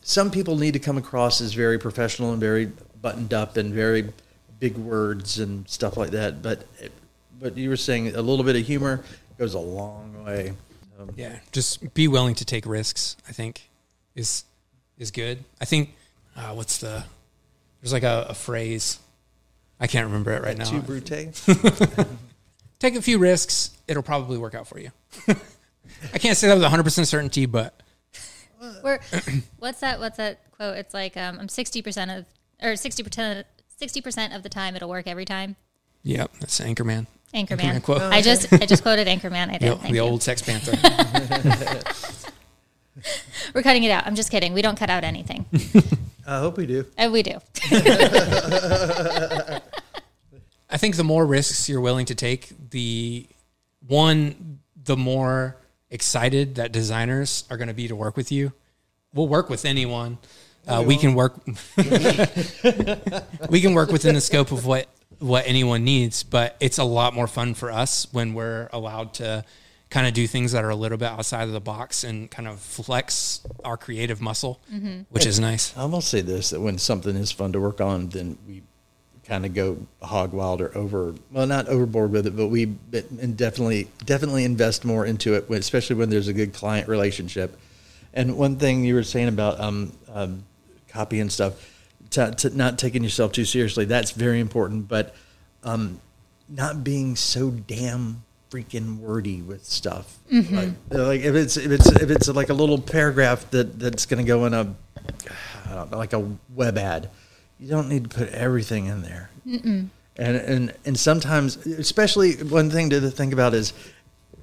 some 0.00 0.30
people 0.30 0.56
need 0.56 0.72
to 0.72 0.78
come 0.78 0.98
across 0.98 1.40
as 1.40 1.52
very 1.52 1.78
professional 1.78 2.32
and 2.32 2.40
very 2.40 2.72
buttoned 3.02 3.34
up 3.34 3.56
and 3.56 3.72
very 3.72 4.12
big 4.58 4.76
words 4.76 5.38
and 5.38 5.68
stuff 5.68 5.96
like 5.96 6.10
that. 6.10 6.42
But 6.42 6.64
but 7.38 7.56
you 7.56 7.68
were 7.68 7.76
saying 7.76 8.14
a 8.14 8.22
little 8.22 8.44
bit 8.44 8.56
of 8.56 8.66
humor 8.66 9.04
goes 9.38 9.54
a 9.54 9.58
long 9.58 10.24
way. 10.24 10.54
Um, 10.98 11.10
Yeah, 11.16 11.38
just 11.52 11.92
be 11.94 12.08
willing 12.08 12.34
to 12.36 12.44
take 12.44 12.66
risks. 12.66 13.16
I 13.28 13.32
think 13.32 13.68
is 14.14 14.44
is 14.98 15.10
good. 15.10 15.44
I 15.60 15.64
think 15.64 15.94
uh, 16.36 16.52
what's 16.52 16.78
the 16.78 17.04
there's 17.80 17.92
like 17.92 18.02
a, 18.02 18.26
a 18.30 18.34
phrase 18.34 18.98
I 19.78 19.86
can't 19.86 20.06
remember 20.06 20.32
it 20.32 20.42
right 20.42 20.56
now. 20.56 20.64
Too 20.64 20.80
brute. 20.80 21.06
Take 22.78 22.94
a 22.94 23.02
few 23.02 23.18
risks; 23.18 23.76
it'll 23.86 24.02
probably 24.02 24.38
work 24.38 24.54
out 24.54 24.66
for 24.66 24.78
you. 24.78 24.90
I 26.14 26.18
can't 26.18 26.36
say 26.36 26.48
that 26.48 26.54
with 26.54 26.62
100 26.62 26.82
percent 26.82 27.08
certainty, 27.08 27.46
but 27.46 27.82
We're 28.82 29.00
what's 29.58 29.80
that? 29.80 30.00
What's 30.00 30.16
that 30.16 30.50
quote? 30.52 30.76
It's 30.78 30.94
like 30.94 31.16
um, 31.16 31.38
I'm 31.38 31.48
sixty 31.48 31.82
percent 31.82 32.10
of 32.10 32.24
or 32.62 32.76
sixty 32.76 33.02
percent 33.02 33.46
sixty 33.76 34.00
percent 34.00 34.34
of 34.34 34.42
the 34.42 34.48
time 34.48 34.76
it'll 34.76 34.88
work 34.88 35.06
every 35.06 35.24
time. 35.24 35.56
Yep, 36.04 36.32
that's 36.40 36.60
Anchorman. 36.60 37.06
Anchorman. 37.34 37.58
Anchorman 37.60 37.82
quote. 37.82 38.02
I 38.02 38.22
just 38.22 38.52
I 38.52 38.64
just 38.64 38.82
quoted 38.82 39.08
Anchorman. 39.08 39.50
I 39.50 39.58
did. 39.58 39.62
Yep, 39.62 39.78
Thank 39.80 39.90
the 39.90 39.96
you. 39.96 40.00
old 40.00 40.22
Sex 40.22 40.42
Panther. 40.42 40.72
We're 43.54 43.62
cutting 43.62 43.84
it 43.84 43.90
out. 43.90 44.06
I'm 44.06 44.14
just 44.14 44.30
kidding. 44.30 44.52
We 44.52 44.62
don't 44.62 44.78
cut 44.78 44.90
out 44.90 45.04
anything. 45.04 45.46
I 46.26 46.38
hope 46.38 46.56
we 46.56 46.66
do. 46.66 46.86
Uh, 46.98 47.10
we 47.12 47.22
do. 47.22 47.32
I 50.68 50.78
think 50.78 50.96
the 50.96 51.04
more 51.04 51.24
risks 51.24 51.68
you're 51.68 51.80
willing 51.80 52.06
to 52.06 52.14
take, 52.14 52.52
the 52.70 53.26
one, 53.86 54.58
the 54.84 54.96
more 54.96 55.56
excited 55.90 56.56
that 56.56 56.72
designers 56.72 57.44
are 57.50 57.56
going 57.56 57.68
to 57.68 57.74
be 57.74 57.88
to 57.88 57.94
work 57.94 58.16
with 58.16 58.32
you. 58.32 58.52
We'll 59.14 59.28
work 59.28 59.48
with 59.48 59.64
anyone. 59.64 60.18
Uh, 60.66 60.82
we 60.84 60.96
can 60.96 61.14
work. 61.14 61.40
we 61.46 61.54
can 63.60 63.74
work 63.74 63.90
within 63.90 64.16
the 64.16 64.20
scope 64.20 64.50
of 64.50 64.66
what 64.66 64.88
what 65.20 65.44
anyone 65.46 65.84
needs, 65.84 66.24
but 66.24 66.56
it's 66.60 66.78
a 66.78 66.84
lot 66.84 67.14
more 67.14 67.28
fun 67.28 67.54
for 67.54 67.70
us 67.70 68.08
when 68.12 68.34
we're 68.34 68.68
allowed 68.72 69.14
to 69.14 69.44
kind 69.90 70.06
of 70.06 70.14
do 70.14 70.26
things 70.26 70.52
that 70.52 70.64
are 70.64 70.70
a 70.70 70.76
little 70.76 70.98
bit 70.98 71.08
outside 71.08 71.44
of 71.44 71.52
the 71.52 71.60
box 71.60 72.04
and 72.04 72.30
kind 72.30 72.48
of 72.48 72.58
flex 72.60 73.40
our 73.64 73.76
creative 73.76 74.20
muscle, 74.20 74.60
which 75.10 75.26
is 75.26 75.38
nice. 75.38 75.76
I 75.76 75.84
will 75.84 76.00
say 76.00 76.20
this: 76.20 76.50
that 76.50 76.60
when 76.60 76.78
something 76.78 77.16
is 77.16 77.32
fun 77.32 77.52
to 77.52 77.60
work 77.60 77.80
on, 77.80 78.08
then 78.08 78.38
we 78.46 78.62
kind 79.24 79.44
of 79.44 79.54
go 79.54 79.78
hog 80.02 80.32
wild 80.32 80.60
or 80.60 80.76
over. 80.76 81.14
Well, 81.32 81.46
not 81.46 81.68
overboard 81.68 82.12
with 82.12 82.26
it, 82.26 82.36
but 82.36 82.48
we 82.48 82.64
and 82.92 83.36
definitely 83.36 83.88
definitely 84.04 84.44
invest 84.44 84.84
more 84.84 85.06
into 85.06 85.34
it, 85.34 85.48
especially 85.50 85.96
when 85.96 86.10
there's 86.10 86.28
a 86.28 86.32
good 86.32 86.52
client 86.52 86.88
relationship. 86.88 87.58
And 88.12 88.36
one 88.38 88.56
thing 88.56 88.84
you 88.84 88.94
were 88.94 89.02
saying 89.02 89.28
about 89.28 89.60
um, 89.60 89.92
um, 90.08 90.44
copy 90.88 91.20
and 91.20 91.30
stuff, 91.30 91.54
to, 92.10 92.30
to 92.30 92.56
not 92.56 92.78
taking 92.78 93.04
yourself 93.04 93.32
too 93.32 93.44
seriously, 93.44 93.84
that's 93.84 94.12
very 94.12 94.40
important. 94.40 94.88
But 94.88 95.14
um, 95.62 96.00
not 96.48 96.82
being 96.82 97.16
so 97.16 97.50
damn 97.50 98.24
freaking 98.50 98.98
wordy 98.98 99.42
with 99.42 99.64
stuff. 99.64 100.18
Like, 100.56 100.68
like 100.90 101.20
if 101.22 101.34
it's 101.34 101.56
if 101.56 101.70
it's 101.70 101.86
if 101.90 102.10
it's 102.10 102.28
like 102.28 102.48
a 102.48 102.54
little 102.54 102.78
paragraph 102.80 103.50
that 103.50 103.78
that's 103.78 104.06
going 104.06 104.24
to 104.24 104.28
go 104.28 104.44
in 104.46 104.54
a 104.54 104.74
I 105.68 105.74
don't 105.74 105.90
know, 105.90 105.98
like 105.98 106.12
a 106.12 106.24
web 106.54 106.78
ad, 106.78 107.10
you 107.58 107.68
don't 107.68 107.88
need 107.88 108.10
to 108.10 108.16
put 108.16 108.28
everything 108.30 108.86
in 108.86 109.02
there. 109.02 109.30
And 110.16 110.36
and 110.36 110.74
and 110.84 110.98
sometimes, 110.98 111.56
especially 111.66 112.34
one 112.36 112.70
thing 112.70 112.90
to 112.90 113.10
think 113.10 113.32
about 113.32 113.52
is 113.54 113.72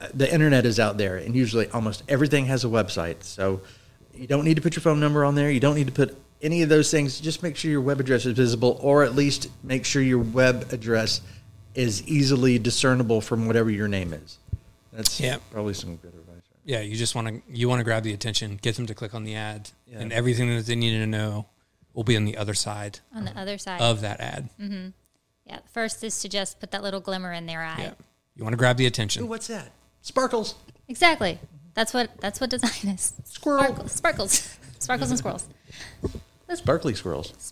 uh, 0.01 0.07
the 0.13 0.31
internet 0.31 0.65
is 0.65 0.79
out 0.79 0.97
there, 0.97 1.17
and 1.17 1.35
usually 1.35 1.67
almost 1.69 2.03
everything 2.07 2.45
has 2.45 2.63
a 2.63 2.67
website. 2.67 3.23
So 3.23 3.61
you 4.13 4.27
don't 4.27 4.45
need 4.45 4.55
to 4.55 4.61
put 4.61 4.75
your 4.75 4.81
phone 4.81 4.99
number 4.99 5.25
on 5.25 5.35
there. 5.35 5.49
You 5.49 5.59
don't 5.59 5.75
need 5.75 5.87
to 5.87 5.93
put 5.93 6.15
any 6.41 6.61
of 6.61 6.69
those 6.69 6.91
things. 6.91 7.19
Just 7.19 7.41
make 7.41 7.55
sure 7.55 7.71
your 7.71 7.81
web 7.81 7.99
address 7.99 8.25
is 8.25 8.33
visible, 8.33 8.77
or 8.81 9.03
at 9.03 9.15
least 9.15 9.49
make 9.63 9.85
sure 9.85 10.01
your 10.01 10.19
web 10.19 10.67
address 10.71 11.21
is 11.75 12.01
easily 12.07 12.59
discernible 12.59 13.21
from 13.21 13.47
whatever 13.47 13.69
your 13.69 13.87
name 13.87 14.13
is. 14.13 14.37
That's 14.91 15.19
Yeah. 15.19 15.37
probably 15.51 15.73
some 15.73 15.95
good 15.97 16.13
advice. 16.13 16.41
Yeah, 16.65 16.79
you 16.81 16.95
just 16.95 17.15
want 17.15 17.27
to 17.27 17.41
you 17.51 17.67
want 17.67 17.79
to 17.79 17.83
grab 17.83 18.03
the 18.03 18.13
attention, 18.13 18.57
get 18.61 18.75
them 18.75 18.85
to 18.87 18.93
click 18.93 19.13
on 19.13 19.23
the 19.23 19.35
ad, 19.35 19.71
Yeah. 19.87 19.99
and 19.99 20.13
everything 20.13 20.55
that 20.55 20.65
they 20.65 20.75
need 20.75 20.91
to 20.97 21.07
know 21.07 21.47
will 21.93 22.03
be 22.03 22.15
on 22.15 22.25
the 22.25 22.37
other 22.37 22.53
side 22.53 22.99
On 23.13 23.25
the 23.25 23.37
other 23.37 23.57
side. 23.57 23.81
of 23.81 24.01
that 24.01 24.19
ad. 24.19 24.49
Mm-hmm. 24.59 24.89
yeah. 25.45 25.59
First 25.71 26.03
is 26.03 26.19
to 26.21 26.29
just 26.29 26.59
put 26.59 26.71
that 26.71 26.81
little 26.83 26.99
glimmer 27.01 27.33
in 27.33 27.45
their 27.47 27.61
eye. 27.63 27.75
Yeah, 27.79 27.93
you 28.35 28.43
want 28.43 28.53
to 28.53 28.57
grab 28.57 28.77
the 28.77 28.85
Ooh, 28.85 28.87
attention. 28.87 29.27
what's 29.27 29.47
that? 29.47 29.71
Sparkles. 30.01 30.55
Exactly. 30.87 31.39
That's 31.73 31.93
what 31.93 32.11
that's 32.21 32.39
what 32.39 32.49
design 32.51 32.93
is. 32.93 33.13
Squirrel. 33.25 33.63
Sparkles. 33.63 33.91
Sparkles. 33.93 34.57
Sparkles 34.79 35.09
and 35.09 35.17
squirrels. 35.19 35.47
Sparkly 36.53 36.93
squirrels 36.93 37.51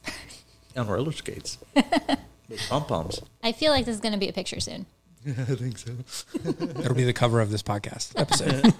on 0.78 0.88
roller 0.88 1.12
skates 1.12 1.58
with 2.52 2.70
pom 2.70 2.86
poms. 2.86 3.22
I 3.44 3.52
feel 3.52 3.72
like 3.72 3.86
this 3.86 3.96
is 3.96 4.02
going 4.02 4.14
to 4.14 4.20
be 4.20 4.28
a 4.30 4.34
picture 4.34 4.60
soon. 4.60 4.86
I 5.28 5.32
think 5.32 5.78
so. 5.78 5.92
That'll 6.44 6.96
be 6.96 7.04
the 7.04 7.14
cover 7.14 7.42
of 7.42 7.52
this 7.52 7.62
podcast 7.64 8.14
episode. 8.20 8.74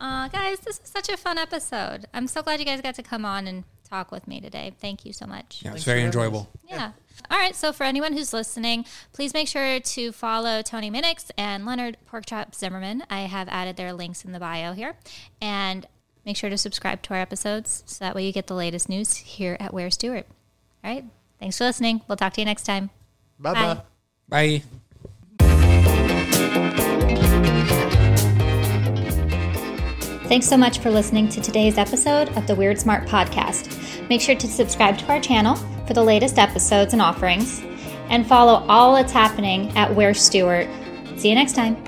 Uh, 0.00 0.28
guys, 0.28 0.60
this 0.60 0.80
is 0.80 0.88
such 0.88 1.08
a 1.08 1.16
fun 1.16 1.38
episode. 1.38 2.06
I'm 2.14 2.26
so 2.26 2.42
glad 2.42 2.60
you 2.60 2.66
guys 2.66 2.80
got 2.80 2.94
to 2.96 3.02
come 3.02 3.24
on 3.24 3.46
and 3.46 3.64
talk 3.88 4.10
with 4.10 4.28
me 4.28 4.40
today. 4.40 4.72
Thank 4.80 5.04
you 5.04 5.12
so 5.12 5.26
much. 5.26 5.60
Yeah, 5.62 5.70
it's 5.70 5.84
Thanks 5.84 5.84
very 5.84 6.00
for 6.00 6.06
enjoyable. 6.06 6.48
Yeah. 6.68 6.92
All 7.30 7.38
right. 7.38 7.54
So 7.54 7.72
for 7.72 7.84
anyone 7.84 8.12
who's 8.12 8.32
listening, 8.32 8.84
please 9.12 9.32
make 9.34 9.48
sure 9.48 9.80
to 9.80 10.12
follow 10.12 10.62
Tony 10.62 10.90
Minix 10.90 11.30
and 11.36 11.66
Leonard 11.66 11.96
Porkchop 12.10 12.54
Zimmerman. 12.54 13.04
I 13.10 13.20
have 13.22 13.48
added 13.48 13.76
their 13.76 13.92
links 13.92 14.24
in 14.24 14.32
the 14.32 14.40
bio 14.40 14.72
here. 14.72 14.94
And 15.40 15.86
make 16.24 16.36
sure 16.36 16.50
to 16.50 16.58
subscribe 16.58 17.02
to 17.02 17.14
our 17.14 17.20
episodes 17.20 17.82
so 17.86 18.04
that 18.04 18.14
way 18.14 18.26
you 18.26 18.32
get 18.32 18.48
the 18.48 18.54
latest 18.54 18.88
news 18.88 19.16
here 19.16 19.56
at 19.58 19.72
Weird 19.72 19.94
Smart. 19.94 20.26
All 20.84 20.90
right. 20.92 21.04
Thanks 21.38 21.58
for 21.58 21.64
listening. 21.64 22.02
We'll 22.08 22.16
talk 22.16 22.32
to 22.34 22.40
you 22.40 22.44
next 22.44 22.64
time. 22.64 22.90
Bye 23.38 23.54
Bye. 23.54 23.74
bye. 23.74 24.60
Bye. 24.60 24.62
Thanks 30.28 30.46
so 30.46 30.58
much 30.58 30.80
for 30.80 30.90
listening 30.90 31.28
to 31.30 31.40
today's 31.40 31.78
episode 31.78 32.28
of 32.36 32.46
the 32.46 32.54
Weird 32.54 32.78
Smart 32.78 33.08
Podcast. 33.08 34.08
Make 34.10 34.20
sure 34.20 34.34
to 34.34 34.46
subscribe 34.46 34.98
to 34.98 35.06
our 35.08 35.20
channel 35.20 35.56
for 35.86 35.94
the 35.94 36.02
latest 36.04 36.38
episodes 36.38 36.92
and 36.92 37.00
offerings, 37.00 37.62
and 38.10 38.26
follow 38.26 38.62
all 38.68 38.94
that's 38.94 39.12
happening 39.12 39.70
at 39.76 39.94
Weird 39.94 40.16
Smart. 40.18 40.68
See 41.16 41.30
you 41.30 41.34
next 41.34 41.54
time. 41.54 41.82